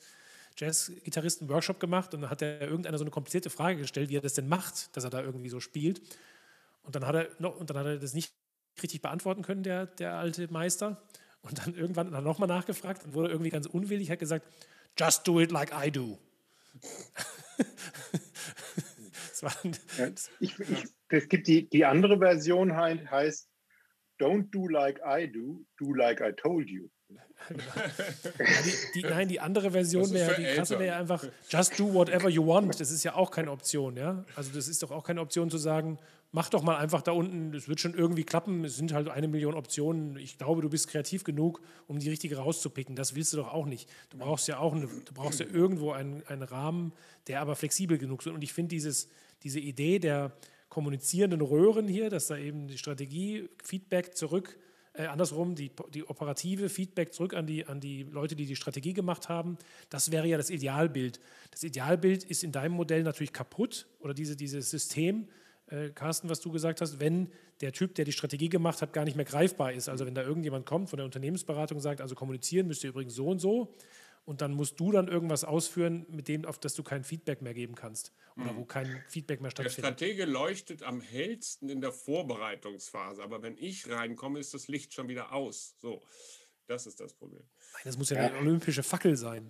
[0.57, 4.21] Jazz-Gitarristen Workshop gemacht und dann hat er irgendeiner so eine komplizierte Frage gestellt, wie er
[4.21, 6.01] das denn macht, dass er da irgendwie so spielt.
[6.87, 8.33] Und dann hat er, noch, und dann hat er das nicht
[8.81, 11.03] richtig beantworten können, der, der alte Meister.
[11.41, 14.47] Und dann irgendwann hat er nochmal nachgefragt und wurde irgendwie ganz unwillig, hat gesagt,
[14.97, 16.17] just do it like I do.
[19.41, 19.51] ja,
[20.39, 23.49] ich, ich, es gibt die, die andere Version heißt,
[24.17, 26.87] don't do like I do, do like I told you.
[27.47, 27.63] Genau.
[28.65, 32.45] die, die, nein, die andere Version wäre, die krasse wäre einfach, just do whatever you
[32.45, 32.79] want.
[32.79, 34.25] Das ist ja auch keine Option, ja.
[34.35, 35.99] Also das ist doch auch keine Option zu sagen,
[36.31, 39.27] mach doch mal einfach da unten, es wird schon irgendwie klappen, es sind halt eine
[39.27, 40.17] Million Optionen.
[40.17, 42.95] Ich glaube, du bist kreativ genug, um die richtige rauszupicken.
[42.95, 43.89] Das willst du doch auch nicht.
[44.09, 46.93] Du brauchst ja auch eine, du brauchst ja irgendwo einen, einen Rahmen,
[47.27, 48.27] der aber flexibel genug ist.
[48.27, 50.33] Und ich finde diese Idee der
[50.69, 54.59] kommunizierenden Röhren hier, dass da eben die Strategie, Feedback zurück,
[54.93, 58.93] äh, andersrum, die, die operative Feedback zurück an die, an die Leute, die die Strategie
[58.93, 59.57] gemacht haben,
[59.89, 61.19] das wäre ja das Idealbild.
[61.51, 65.27] Das Idealbild ist in deinem Modell natürlich kaputt oder diese, dieses System,
[65.67, 69.05] äh, Carsten, was du gesagt hast, wenn der Typ, der die Strategie gemacht hat, gar
[69.05, 69.89] nicht mehr greifbar ist.
[69.89, 73.15] Also wenn da irgendjemand kommt von der Unternehmensberatung und sagt, also kommunizieren müsst ihr übrigens
[73.15, 73.75] so und so,
[74.27, 77.53] und dann musst du dann irgendwas ausführen, mit dem, auf das du kein Feedback mehr
[77.53, 78.67] geben kannst oder wo mhm.
[78.67, 79.77] kein Feedback mehr stattfindet.
[79.77, 84.93] Der Stratege leuchtet am hellsten in der Vorbereitungsphase, aber wenn ich reinkomme, ist das Licht
[84.93, 85.75] schon wieder aus.
[85.79, 86.01] So.
[86.67, 87.43] Das ist das Problem.
[87.73, 88.27] Nein, das muss ja, ja.
[88.27, 89.49] eine olympische Fackel sein.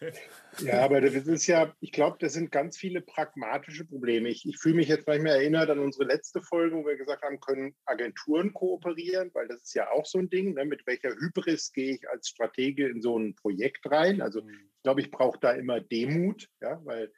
[0.60, 4.28] Ja, aber das ist ja, ich glaube, das sind ganz viele pragmatische Probleme.
[4.28, 7.38] Ich, ich fühle mich jetzt manchmal erinnert an unsere letzte Folge, wo wir gesagt haben,
[7.38, 10.54] können Agenturen kooperieren, weil das ist ja auch so ein Ding.
[10.54, 10.64] Ne?
[10.64, 14.20] Mit welcher Hybris gehe ich als Stratege in so ein Projekt rein?
[14.20, 14.50] Also mhm.
[14.50, 17.12] ich glaube, ich brauche da immer Demut, ja, weil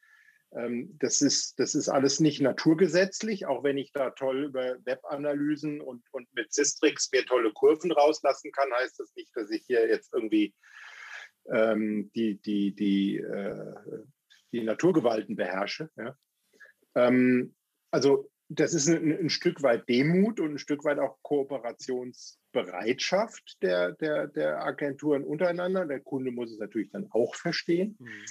[0.53, 6.03] das, ist, das ist alles nicht naturgesetzlich, auch wenn ich da toll über Webanalysen und,
[6.11, 10.13] und mit Sistrix mir tolle Kurven rauslassen kann, heißt das nicht, dass ich hier jetzt
[10.13, 10.53] irgendwie
[11.53, 13.75] ähm, die, die, die, äh,
[14.53, 15.89] die Naturgewalten beherrsche.
[15.97, 16.17] Ja?
[16.97, 17.55] Ähm,
[17.93, 23.93] also das ist ein, ein, Stück weit Demut und ein Stück weit auch Kooperationsbereitschaft der,
[23.93, 25.87] der, der Agenturen untereinander.
[25.87, 27.95] Der Kunde muss es natürlich dann auch verstehen.
[28.01, 28.25] Mhm.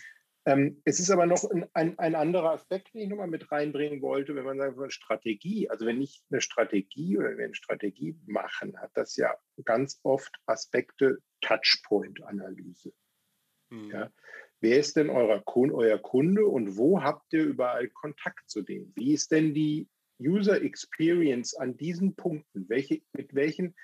[0.46, 4.36] Ähm, es ist aber noch ein, ein, anderer Aspekt, den ich nochmal mit reinbringen wollte,
[4.36, 8.80] wenn man sagt, Strategie, also wenn ich eine Strategie oder wenn wir eine Strategie machen,
[8.80, 9.36] hat das ja
[9.66, 12.94] ganz oft Aspekte Touchpoint-Analyse.
[13.70, 13.92] Mhm.
[13.92, 14.12] Ja?
[14.62, 18.92] Wer ist denn euer, euer Kunde und wo habt ihr überall Kontakt zu dem?
[18.96, 19.88] Wie ist denn die
[20.22, 22.68] User Experience an diesen Punkten?
[22.68, 23.76] Welche, mit welchen,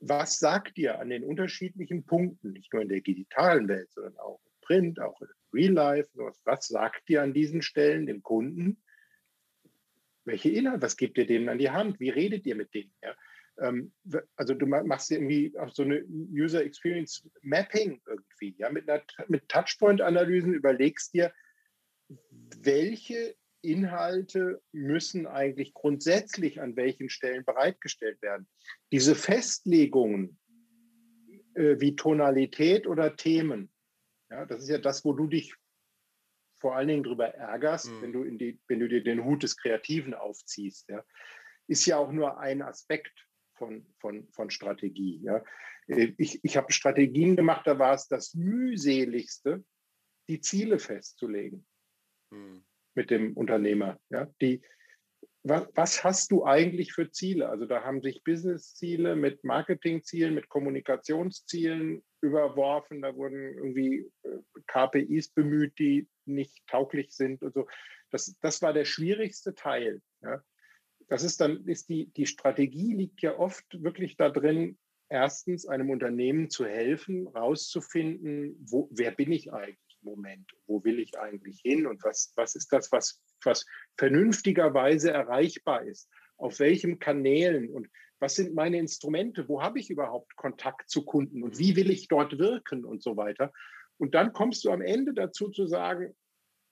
[0.00, 4.40] was sagt ihr an den unterschiedlichen Punkten, nicht nur in der digitalen Welt, sondern auch
[4.44, 6.08] in Print, auch in Real Life,
[6.44, 8.82] was sagt ihr an diesen Stellen dem Kunden?
[10.24, 11.98] Welche Inhalte, was gebt ihr denen an die Hand?
[11.98, 12.92] Wie redet ihr mit denen?
[13.02, 13.16] Ja?
[13.60, 13.92] Ähm,
[14.36, 19.48] also du machst irgendwie auch so eine User Experience Mapping irgendwie, ja, mit, einer, mit
[19.48, 21.32] Touchpoint-Analysen überlegst dir,
[22.62, 28.48] welche Inhalte müssen eigentlich grundsätzlich an welchen Stellen bereitgestellt werden.
[28.90, 30.38] Diese Festlegungen
[31.54, 33.70] äh, wie Tonalität oder Themen,
[34.30, 35.54] ja, das ist ja das, wo du dich
[36.60, 38.02] vor allen Dingen darüber ärgerst, mhm.
[38.02, 40.88] wenn, du in die, wenn du dir den Hut des Kreativen aufziehst.
[40.88, 41.04] Ja.
[41.66, 45.20] Ist ja auch nur ein Aspekt von, von, von Strategie.
[45.22, 45.42] Ja.
[45.86, 49.64] Ich, ich habe Strategien gemacht, da war es das mühseligste,
[50.28, 51.66] die Ziele festzulegen
[52.30, 52.64] mhm.
[52.94, 53.98] mit dem Unternehmer.
[54.10, 54.26] Ja.
[54.40, 54.62] Die,
[55.42, 57.48] was, hast du eigentlich für Ziele?
[57.48, 63.00] Also da haben sich Business-Ziele mit Marketing-Zielen, mit Kommunikationszielen überworfen.
[63.00, 67.66] Da wurden irgendwie äh, KPIs bemüht, die nicht tauglich sind und so.
[68.10, 70.02] Das, das war der schwierigste Teil.
[70.22, 70.42] Ja.
[71.08, 74.78] Das ist dann, ist die, die Strategie liegt ja oft wirklich da drin,
[75.08, 81.18] erstens einem Unternehmen zu helfen, rauszufinden, wo, wer bin ich eigentlich Moment, wo will ich
[81.18, 87.70] eigentlich hin und was, was ist das, was, was vernünftigerweise erreichbar ist, auf welchen Kanälen
[87.70, 87.88] und
[88.18, 92.08] was sind meine Instrumente, wo habe ich überhaupt Kontakt zu Kunden und wie will ich
[92.08, 93.52] dort wirken und so weiter.
[93.98, 96.14] Und dann kommst du am Ende dazu zu sagen,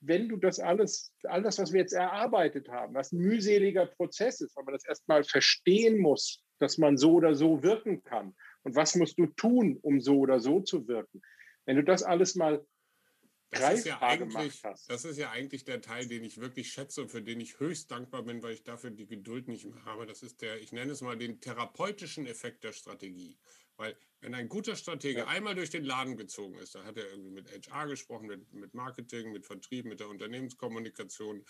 [0.00, 4.56] wenn du das alles, all was wir jetzt erarbeitet haben, was ein mühseliger Prozess ist,
[4.56, 8.34] weil man das erstmal verstehen muss, dass man so oder so wirken kann.
[8.62, 11.22] Und was musst du tun, um so oder so zu wirken?
[11.64, 12.64] Wenn du das alles mal
[13.50, 17.10] das ist, ja eigentlich, das ist ja eigentlich der Teil, den ich wirklich schätze und
[17.10, 20.06] für den ich höchst dankbar bin, weil ich dafür die Geduld nicht mehr habe.
[20.06, 23.38] Das ist der, ich nenne es mal den therapeutischen Effekt der Strategie.
[23.78, 25.26] Weil wenn ein guter Stratege ja.
[25.28, 28.74] einmal durch den Laden gezogen ist, da hat er irgendwie mit HR gesprochen, mit, mit
[28.74, 31.44] Marketing, mit Vertrieb, mit der Unternehmenskommunikation,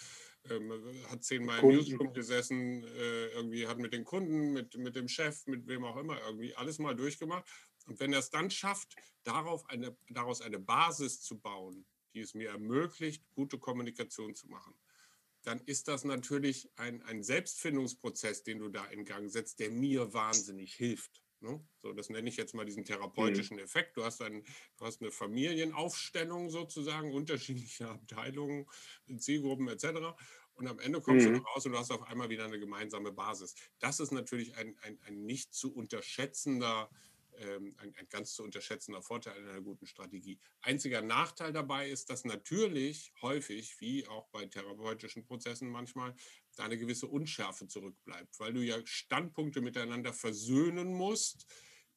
[0.50, 0.72] ähm,
[1.08, 5.46] hat zehnmal im Newsroom gesessen, äh, irgendwie hat mit den Kunden, mit, mit dem Chef,
[5.46, 7.48] mit wem auch immer irgendwie alles mal durchgemacht.
[7.88, 12.34] Und wenn er es dann schafft, darauf eine, daraus eine Basis zu bauen, die es
[12.34, 14.74] mir ermöglicht, gute Kommunikation zu machen,
[15.42, 20.12] dann ist das natürlich ein, ein Selbstfindungsprozess, den du da in Gang setzt, der mir
[20.12, 21.22] wahnsinnig hilft.
[21.40, 21.64] Ne?
[21.78, 23.62] So, das nenne ich jetzt mal diesen therapeutischen mhm.
[23.62, 23.96] Effekt.
[23.96, 24.44] Du hast, ein,
[24.76, 28.66] du hast eine Familienaufstellung sozusagen, unterschiedliche Abteilungen,
[29.16, 30.18] Zielgruppen etc.
[30.54, 31.34] Und am Ende kommst mhm.
[31.34, 33.54] du raus und du hast auf einmal wieder eine gemeinsame Basis.
[33.78, 36.90] Das ist natürlich ein, ein, ein nicht zu unterschätzender
[37.40, 40.40] ähm, ein, ein, ganz zu unterschätzender Vorteil einer guten Strategie.
[40.60, 46.14] Einziger Nachteil dabei ist, dass natürlich häufig, wie auch bei therapeutischen Prozessen manchmal,
[46.56, 51.46] da eine gewisse Unschärfe zurückbleibt, weil du ja Standpunkte miteinander versöhnen musst,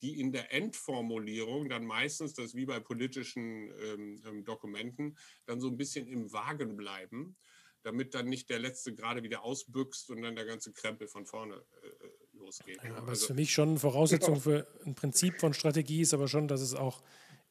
[0.01, 5.67] die in der Endformulierung dann meistens, das wie bei politischen ähm, ähm Dokumenten, dann so
[5.67, 7.37] ein bisschen im Wagen bleiben,
[7.83, 11.55] damit dann nicht der Letzte gerade wieder ausbüchst und dann der ganze Krempel von vorne
[11.55, 12.79] äh, losgeht.
[12.83, 16.13] Ja, aber also, ist für mich schon eine Voraussetzung für ein Prinzip von Strategie, ist
[16.13, 17.01] aber schon, dass es auch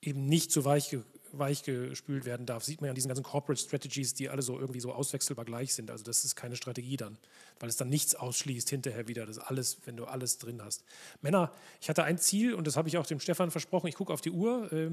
[0.03, 0.97] eben nicht zu weich
[1.39, 2.64] weich gespült werden darf.
[2.64, 5.74] Sieht man ja an diesen ganzen Corporate Strategies, die alle so irgendwie so auswechselbar gleich
[5.74, 5.91] sind.
[5.91, 7.18] Also das ist keine Strategie dann,
[7.59, 9.26] weil es dann nichts ausschließt hinterher wieder.
[9.26, 10.85] Das alles, wenn du alles drin hast.
[11.22, 13.87] Männer, ich hatte ein Ziel und das habe ich auch dem Stefan versprochen.
[13.87, 14.91] Ich gucke auf die Uhr äh,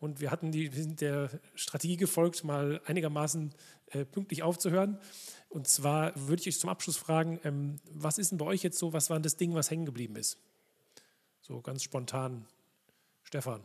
[0.00, 3.52] und wir hatten die, wir sind der Strategie gefolgt, mal einigermaßen
[3.88, 4.98] äh, pünktlich aufzuhören.
[5.48, 8.78] Und zwar würde ich euch zum Abschluss fragen, ähm, was ist denn bei euch jetzt
[8.78, 10.38] so, was war das Ding, was hängen geblieben ist?
[11.40, 12.46] So ganz spontan.
[13.24, 13.64] Stefan.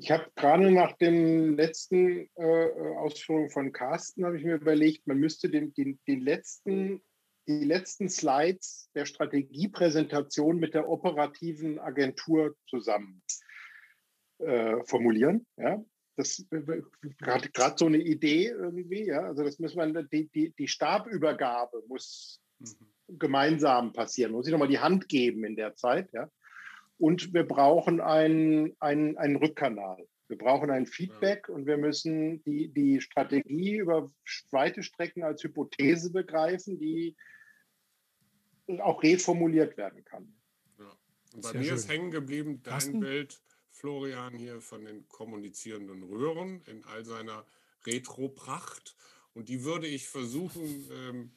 [0.00, 5.18] Ich habe gerade nach den letzten äh, Ausführungen von Carsten, habe ich mir überlegt, man
[5.18, 7.02] müsste den, den, den letzten,
[7.48, 13.22] die letzten Slides der Strategiepräsentation mit der operativen Agentur zusammen
[14.38, 15.44] äh, formulieren.
[15.56, 15.84] Ja?
[16.14, 19.22] Das gerade so eine Idee irgendwie, ja.
[19.22, 23.18] Also das muss man, die, die, die Stabübergabe muss mhm.
[23.18, 26.30] gemeinsam passieren, muss ich nochmal die Hand geben in der Zeit, ja.
[26.98, 30.06] Und wir brauchen einen, einen, einen Rückkanal.
[30.28, 31.54] Wir brauchen ein Feedback ja.
[31.54, 34.10] und wir müssen die, die Strategie über
[34.50, 37.16] weite Strecken als Hypothese begreifen, die
[38.80, 40.34] auch reformuliert werden kann.
[40.78, 40.92] Ja.
[41.34, 41.76] Und bei Sehr mir schön.
[41.76, 43.00] ist hängen geblieben dein Carsten?
[43.00, 43.40] Bild,
[43.70, 47.46] Florian, hier von den kommunizierenden Röhren in all seiner
[47.86, 48.96] Retro-Pracht.
[49.32, 51.32] Und die würde ich versuchen, ähm,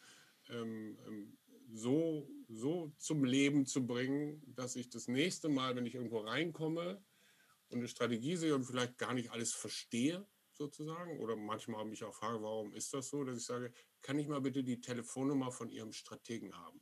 [0.49, 1.37] ähm, ähm
[1.73, 7.03] so, so zum Leben zu bringen, dass ich das nächste Mal, wenn ich irgendwo reinkomme
[7.69, 12.13] und eine Strategie sehe und vielleicht gar nicht alles verstehe, sozusagen, oder manchmal mich auch
[12.13, 15.69] frage, warum ist das so, dass ich sage, kann ich mal bitte die Telefonnummer von
[15.69, 16.81] Ihrem Strategen haben?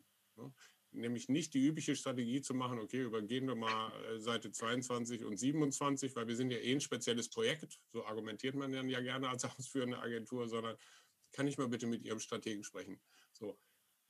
[0.92, 5.38] Nämlich nicht die übliche Strategie zu machen, okay, übergehen wir mal äh, Seite 22 und
[5.38, 9.30] 27, weil wir sind ja eh ein spezielles Projekt, so argumentiert man dann ja gerne
[9.30, 10.78] als ausführende Agentur, sondern
[11.32, 13.00] kann ich mal bitte mit Ihrem Strategen sprechen?
[13.34, 13.60] So,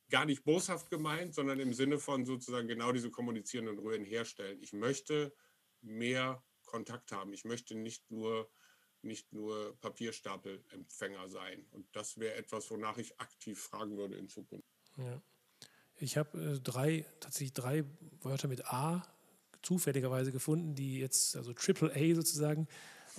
[0.09, 4.59] gar nicht boshaft gemeint, sondern im Sinne von sozusagen genau diese kommunizierenden Röhren herstellen.
[4.61, 5.33] Ich möchte
[5.81, 7.33] mehr Kontakt haben.
[7.33, 8.49] Ich möchte nicht nur,
[9.01, 11.65] nicht nur Papierstapelempfänger sein.
[11.71, 14.67] Und das wäre etwas, wonach ich aktiv fragen würde in Zukunft.
[14.97, 15.21] Ja.
[15.97, 17.83] Ich habe äh, drei, tatsächlich drei
[18.21, 19.05] Wörter mit A
[19.61, 22.67] zufälligerweise gefunden, die jetzt, also Triple A sozusagen,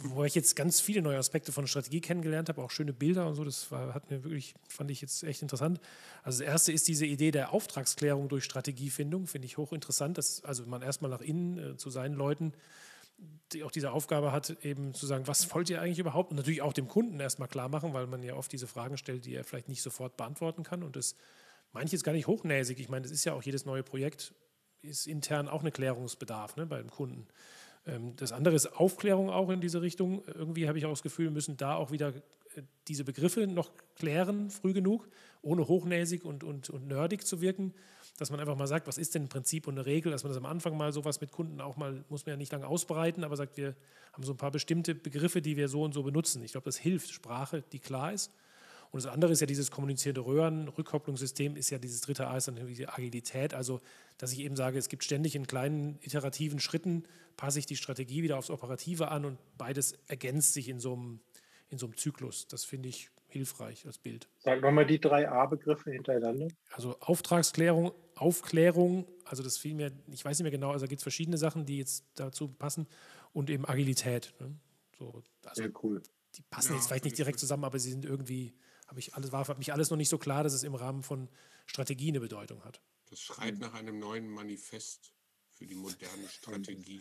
[0.02, 3.34] wo ich jetzt ganz viele neue Aspekte von Strategie kennengelernt habe, auch schöne Bilder und
[3.34, 3.44] so.
[3.44, 5.80] Das war, hat mir wirklich, fand ich jetzt echt interessant.
[6.22, 10.66] Also das erste ist diese Idee der Auftragsklärung durch Strategiefindung, finde ich hochinteressant, dass also
[10.66, 12.52] man erstmal nach innen äh, zu seinen Leuten
[13.52, 16.30] die auch diese Aufgabe hat, eben zu sagen, was wollt ihr eigentlich überhaupt?
[16.30, 19.26] Und natürlich auch dem Kunden erstmal klar machen, weil man ja oft diese Fragen stellt,
[19.26, 20.82] die er vielleicht nicht sofort beantworten kann.
[20.82, 21.16] Und das
[21.72, 22.78] manches gar nicht hochnäsig.
[22.80, 24.32] Ich meine, das ist ja auch jedes neue Projekt,
[24.82, 27.26] ist intern auch eine Klärungsbedarf ne, beim Kunden.
[27.86, 30.22] Ähm, das andere ist Aufklärung auch in diese Richtung.
[30.26, 32.08] Irgendwie habe ich auch das Gefühl, wir müssen da auch wieder
[32.54, 35.08] äh, diese Begriffe noch klären, früh genug,
[35.42, 37.74] ohne hochnäsig und, und, und nerdig zu wirken,
[38.18, 40.30] dass man einfach mal sagt, was ist denn ein Prinzip und eine Regel, dass man
[40.30, 43.24] das am Anfang mal sowas mit Kunden auch mal, muss man ja nicht lange ausbreiten,
[43.24, 43.74] aber sagt, wir
[44.12, 46.42] haben so ein paar bestimmte Begriffe, die wir so und so benutzen.
[46.42, 48.30] Ich glaube, das hilft, Sprache, die klar ist.
[48.90, 52.48] Und das andere ist ja dieses kommunizierende Röhren, Rückkopplungssystem ist ja dieses dritte A, ist
[52.48, 53.54] dann die Agilität.
[53.54, 53.80] Also,
[54.18, 57.04] dass ich eben sage, es gibt ständig in kleinen iterativen Schritten,
[57.36, 61.20] passe ich die Strategie wieder aufs Operative an und beides ergänzt sich in so einem,
[61.68, 62.48] in so einem Zyklus.
[62.48, 64.28] Das finde ich hilfreich als Bild.
[64.38, 66.48] Sag nochmal die drei A-Begriffe hintereinander.
[66.72, 70.98] Also Auftragsklärung, Aufklärung, also das fiel mir, ich weiß nicht mehr genau, also da gibt
[70.98, 72.88] es verschiedene Sachen, die jetzt dazu passen
[73.32, 74.34] und eben Agilität.
[74.40, 74.56] Ne?
[74.98, 76.02] So, also Sehr cool.
[76.34, 78.52] Die passen ja, jetzt vielleicht nicht direkt zusammen, aber sie sind irgendwie
[78.90, 81.02] habe ich alles, war für mich alles noch nicht so klar, dass es im Rahmen
[81.02, 81.28] von
[81.66, 82.82] Strategie eine Bedeutung hat.
[83.08, 85.14] Das schreit nach einem neuen Manifest
[85.50, 87.00] für die moderne Strategie.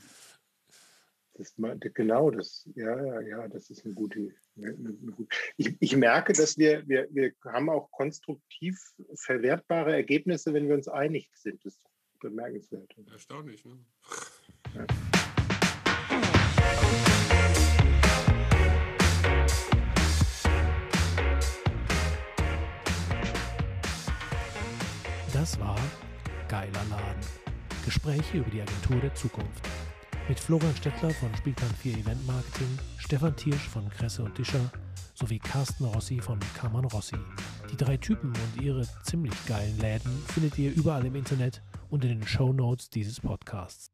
[1.33, 1.55] Das,
[1.93, 4.35] genau, das, ja, ja, ja, das ist eine gute.
[4.57, 5.35] Eine, eine gute.
[5.57, 8.77] Ich, ich, merke, dass wir, wir, wir haben auch konstruktiv
[9.15, 11.63] verwertbare Ergebnisse, wenn wir uns einig sind.
[11.65, 11.81] Das ist
[12.19, 12.93] bemerkenswert.
[13.09, 13.79] Erstaunlich, ne?
[14.75, 14.85] Ja.
[25.49, 25.79] Das war
[26.47, 27.21] Geiler Laden.
[27.83, 29.67] Gespräche über die Agentur der Zukunft.
[30.27, 34.71] Mit Florian Stettler von Spielplan 4 Event Marketing, Stefan Tiersch von Kresse und Discher
[35.15, 37.17] sowie Carsten Rossi von Kammern Rossi.
[37.71, 42.19] Die drei Typen und ihre ziemlich geilen Läden findet ihr überall im Internet und in
[42.19, 43.89] den Show Notes dieses Podcasts.